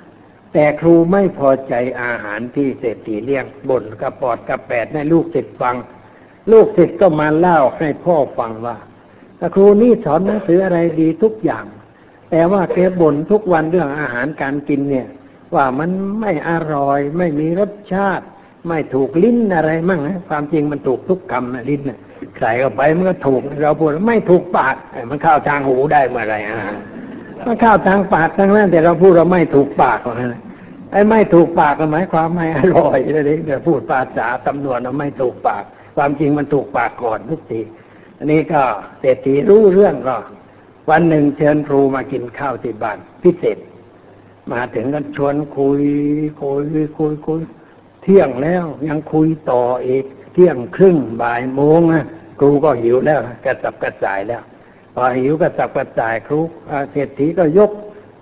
[0.54, 5.76] แต่ครูไม่พอใจอาหารที่เศรษฐีเลี้ยงบ่นกระปอดกระแปดให้ลูกศิษย์ฟัง
[6.52, 8.78] ลูกศิษย์ก็มาเล่าให้พ่อฟังว่า
[9.56, 11.66] ครูนี่สอนหนังสืออะไรดีทุกอย่าง
[12.32, 15.08] แต่ว่าแกบ่นทุกวันเรื่องอาหารการกินเนี่ย
[15.56, 18.26] ว่ามันไม่อร่อยไม่มีรสชาติ
[18.68, 22.00] ไม่ถูกลิ้นอะไรมั่งนะความจริงมันถูกทุกคำนะลิ้นนะ
[22.40, 24.76] ใส่เข้าไปมันก็ถูก เราพูดไม่ถูกปาก
[25.10, 26.76] มันเข้าทางหูได้เมื่อไรอาหาร
[27.46, 30.42] มันเข้าทางปากทั้งนั้นแต่เราพูดเราไม่ถูกปากนะ
[30.92, 35.64] ไอ้ไม่ถูกปากหมายความไม่อร่อยเลยเดี๋ยวพูดภาษาตำนวนเราไม่ถูกปาก
[35.96, 37.62] ความจริงมันถูกปากก่อนทุกที
[38.18, 38.62] อันนี้ก็
[39.00, 40.18] เศรษฐีรู้เรื่องก็
[40.90, 43.58] วันหนึ่งเชิญครูมากินข้าวที่บ้านพิเศษ
[44.52, 45.82] มาถึงกันชวนคุย
[46.42, 46.64] คุย
[46.98, 47.42] คุยคุย
[48.04, 52.06] เที่ยงแล้วยังคุยต่ออีก เที่ยงครึ่งบ่ายโมงนะ
[52.40, 54.44] ครูก็หิวแล้วกระสับกระส่ายแล้ว
[54.96, 56.40] พอหิวกระสับกระส่ายครู
[56.92, 57.72] เศรษฐีก็ยก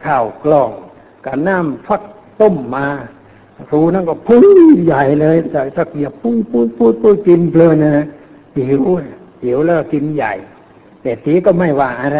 [0.05, 0.69] ข้าวกล้อง
[1.25, 2.01] กับน้ำฟัก
[2.41, 2.87] ต้มมา
[3.69, 4.47] ครูนั่นก็พุ้ย
[4.85, 8.05] ใหญ่เลยใส่ตะเกียบปุ้ยปุ้ยปุ้ยปุ้ยกินเพลินนะ
[8.69, 8.81] หิว
[9.43, 10.33] หิวแล้วกินใหญ่
[11.01, 12.19] เศรษฐีก็ไม่ว่าอะไร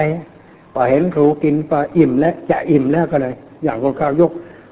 [0.74, 3.34] พอเห็นครูกินพออิ่มแล้วจะอิ่มแล้วก็เลย
[3.64, 4.32] อย่างคนข้าวยก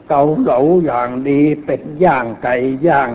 [0.10, 2.56] เกาเหลาอย่างดีเป็ดย่างไก่
[2.88, 3.10] ย่าง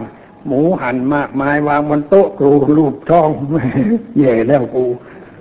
[0.46, 3.28] หมูหั่นมากมายวางบนโต๊ะครูรูปท้อง
[4.16, 4.84] เย่แล้วครู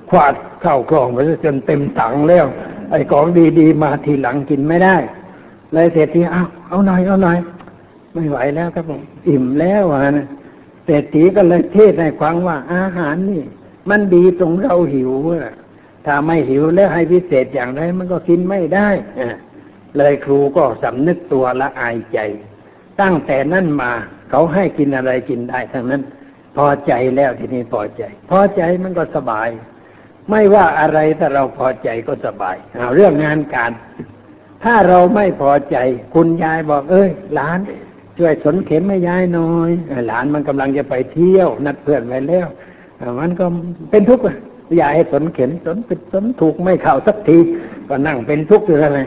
[0.10, 2.46] ควาดเข้ากล่องไปจนเต็มถังแล้ว
[2.92, 3.26] ไอ้ของ
[3.60, 4.96] ดีๆมาทีหลังกินไม่ได้
[5.74, 7.38] เลยเศรษฐีเอาเอาหน่อยเอาหน่อย
[8.14, 10.28] ไม่ไหวแล้วครับผมอิ่มแล้วอะนะ
[10.86, 13.44] เศรษฐีก็เลยเทศให้ฟังว่า อาหารนี่
[13.90, 15.56] มันดีตรงเราหิวอะ
[16.06, 18.88] ถ้าไม่หิวแล้วให้พิเศษอย่างไรมันก็กินไม่ได้
[19.20, 19.38] อะ
[19.98, 22.20] เลยครูก็สำนึกตัวละอายใจ
[23.02, 23.92] ตั้งแต่นั้นมา
[24.30, 26.02] เขาให้กินอะไรกินได้ทั้งนั้น
[26.58, 29.50] พอใจแล้วทีนี้พอใจ พอใจมันก็สบาย
[30.30, 33.72] ไม่ว่าอะไรถ้าเราพอใจก็สบายเอาเรื่องงานการ
[34.64, 35.78] ถ้าเราไม่พอใจ
[36.14, 37.60] คุณยายบอก เอ้ยหลาน
[38.18, 39.72] ช่วยสนเข็มให้ยายหน่อย
[40.08, 42.48] หลานมันกำลังจะไปเที่ยว นัดเพื่อนไว้แล้ว
[43.20, 43.46] มันก็
[43.92, 44.24] เป็นทุกข์
[44.82, 47.38] ยายให้สนเข็มสนปิดสนถูกไม่เข้าสักที
[47.90, 49.02] ก็นั่งเป็นทุกข์อยู่แล้วไง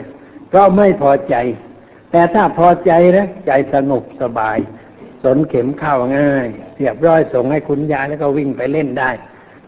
[0.55, 1.35] ก็ไม่พอใจ
[2.11, 4.57] แต่ถ้าพอใจนะใจสงบสบาย
[5.23, 9.09] สนเข็มเข้าง่ายเรียบร้อยส่งให้คุณยายแล้วก็วิ่งไปเล่นได้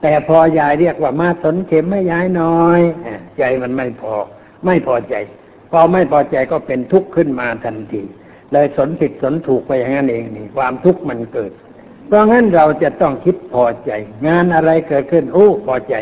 [0.02, 2.80] แต่พอยายเรียกว่ามาสนเข็มให้ยายน้อย
[3.38, 4.14] ใจมันไม่พอ
[4.66, 5.16] ไม่พอใจ
[5.72, 8.02] พอไม่พอใจก็เป็นทุกข์ขึ้นมาทันที
[8.52, 11.52] เลยสนผิดสนถูกไปอย่างนั้นเองนี่ ความทุกข์มันเกิด
[12.08, 13.92] เพราะงั้นเราจะต้องคิดพอใจ
[14.28, 15.96] งานอะไรเกิดขึ้นโอ้พอใจ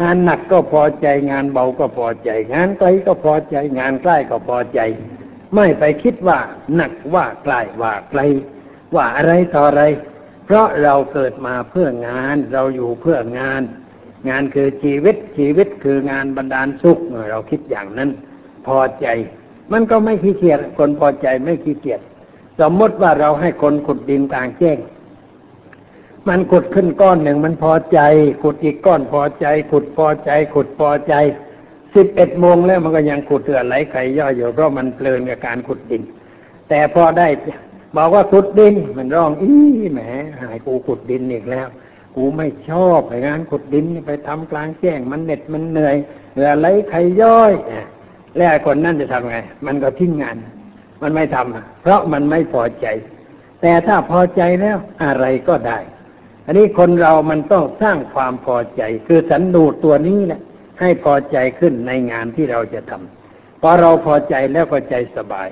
[0.00, 4.80] งานหนักก็พอใจงานเบาก็พอใจ งานไกลก็พอใจ งานใกล้ก็พอใจ
[5.54, 6.38] ไม่ไปคิดว่า
[6.74, 8.20] หนักว่าใกล้ว่าไกล
[8.94, 9.84] ว่าอะไรต่ออะไร
[10.44, 13.62] เพราะเราเกิดมาเพื่องานเราอยู่เพื่องาน
[14.28, 16.98] งานคือชีวิตชีวิตคืองานบรรดาลสุข
[17.30, 18.10] เราคิดอย่างนั้น
[18.66, 19.06] พอใจ
[19.72, 22.00] มันก็ไม่ขี้เกียจคนพอใจไม่ขี้เกียจ
[22.60, 24.78] สมมติว่าเราให้คนขุดดินกลางแจ้ง
[26.28, 28.00] มันขุดขึ้นก้อนหนึ่งมันพอใจ
[28.42, 31.14] ขุดอีกก้อนพอใจ ขุดพอใจ ขุดพอใจ
[31.94, 36.02] สิบเอ็ดโมงแล้วมันก็ยังขุดเถื่อไหลไข่ย่อยอยู่เพราะมันเพลินกับการขุดดิน
[36.68, 37.28] แต่พอได้
[37.96, 39.52] บอกว่าขุดดิน มันร้องอี
[39.92, 40.00] แหม
[40.40, 41.68] หายกูขุดดินอีกแล้ว
[42.16, 45.96] กูไม่ชอบไอ้งานขุดดินไปทำกลางแจ้งมันเหน็ดมันเหนื่อย
[46.34, 47.52] เหื่อไหลไข่ย่อย
[48.36, 50.36] แล้วคนนั่นจะทำไง มันก็ทิ้งงาน
[51.02, 52.86] มันไม่ทำอะเพราะมันไม่พอใจ
[53.62, 55.78] แต่ถ้าพอใจแล้วอะไรก็ได้
[56.46, 60.40] อันนี้คนเรามันต้องสร้างความพอใจ คือสันดูดตัวนี้แหละ
[60.80, 65.48] ให้พอใจขึ้นในงานที่เราจะทำพอเราพอใจแล้วก็ใจสบาย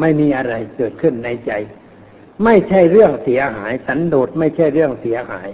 [0.00, 1.52] ไม่มีอะไรเกิดขึ้นในใจ
[2.44, 5.48] ไม่ใช่เรื่องเสียหาย สันโดษไม่ใช่เรื่องเสียหาย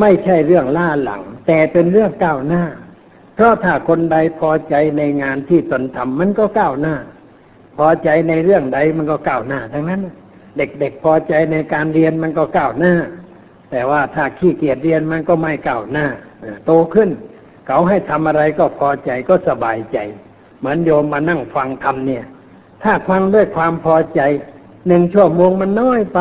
[0.00, 2.64] ไม่ใช่เรื่องล่าหลัง แต่เป็นเรื่องก้าวหน้า
[3.34, 6.94] เพราะถ้าคนใดพอใจในงานที่ตนทำมันก็ก้าวหน้า
[7.76, 10.00] พอใจในเรื่องใดมันก็ก้าวหน้า ทั้งนั้น
[10.56, 12.94] เด็กๆพอใจในการเรียนมันก็ก้าวหน้า
[13.70, 16.06] แต่ว่าถ้าขี้เกียจเรียนมันก็ไม่เก้าหน้า
[16.66, 17.10] โตขึ้น
[17.66, 19.98] เขาให้ทำอะไรก็พอใจก็สบายใจ
[20.58, 22.24] เหมือนโยมมานั่งฟังธรรมเนี่ย
[22.82, 24.20] ถ้าฟังด้วยความพอใจ
[24.86, 26.18] หนึ่งชั่วโมงมันน้อยไป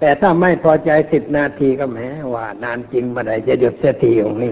[0.00, 1.98] แต่ถ้าไม่พอใจสิบนาทีก็แหม
[2.34, 4.50] ว่านานจริงเมื่อใดจะหยุดเสียทีของนี่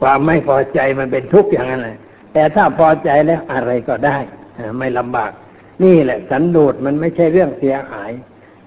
[0.00, 1.96] ความไม่พอใจมันเป็นทุกข์อย่างนั้นเลย
[2.32, 4.18] แต่ถ้าพอใจแล้วอะไรก็ได้
[4.78, 5.32] ไม่ลำบาก
[5.82, 8.10] นี่แหละ สันโดษมันไม่ใช่เรื่องเสียหาย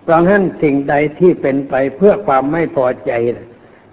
[0.03, 3.11] เพราะงั้นสิ่งใดที่เป็นไปเพื่อความไม่พอใจ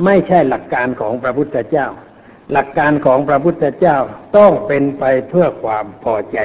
[0.04, 1.86] ไม่ใช่หลักการของพระพุทธเจ้า
[2.52, 3.96] หลักการของพระพุทธเจ้า
[4.36, 6.38] ต้องเป็นไปเพื่อความพอใจ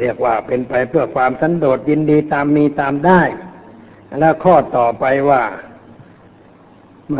[0.00, 3.22] เรียกว่าเป็นไปเพื่อความสันโดษยินดีตามมีตามได้
[4.20, 5.42] แล้วข้อต่อไปว่า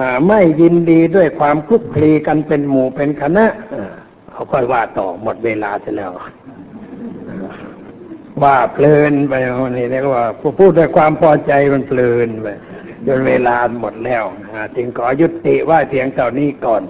[0.06, 3.46] าไม่ยินดีด้วยความคลุกคลีกันเป็นหมู่เป็นคณะ
[4.30, 6.12] เขาค่อยว่าต่อหมดเวลาเสแล้ว
[8.44, 9.32] ว่าเพลินไป
[9.76, 10.24] นี่เรียกว่า
[10.58, 12.48] พูดด้วยความพอใจมันเพลินไป
[13.06, 14.24] จนเวลาหมดแล้ว
[14.76, 16.82] จึงขอยุติว่าเพียงเท่านี้ก่อน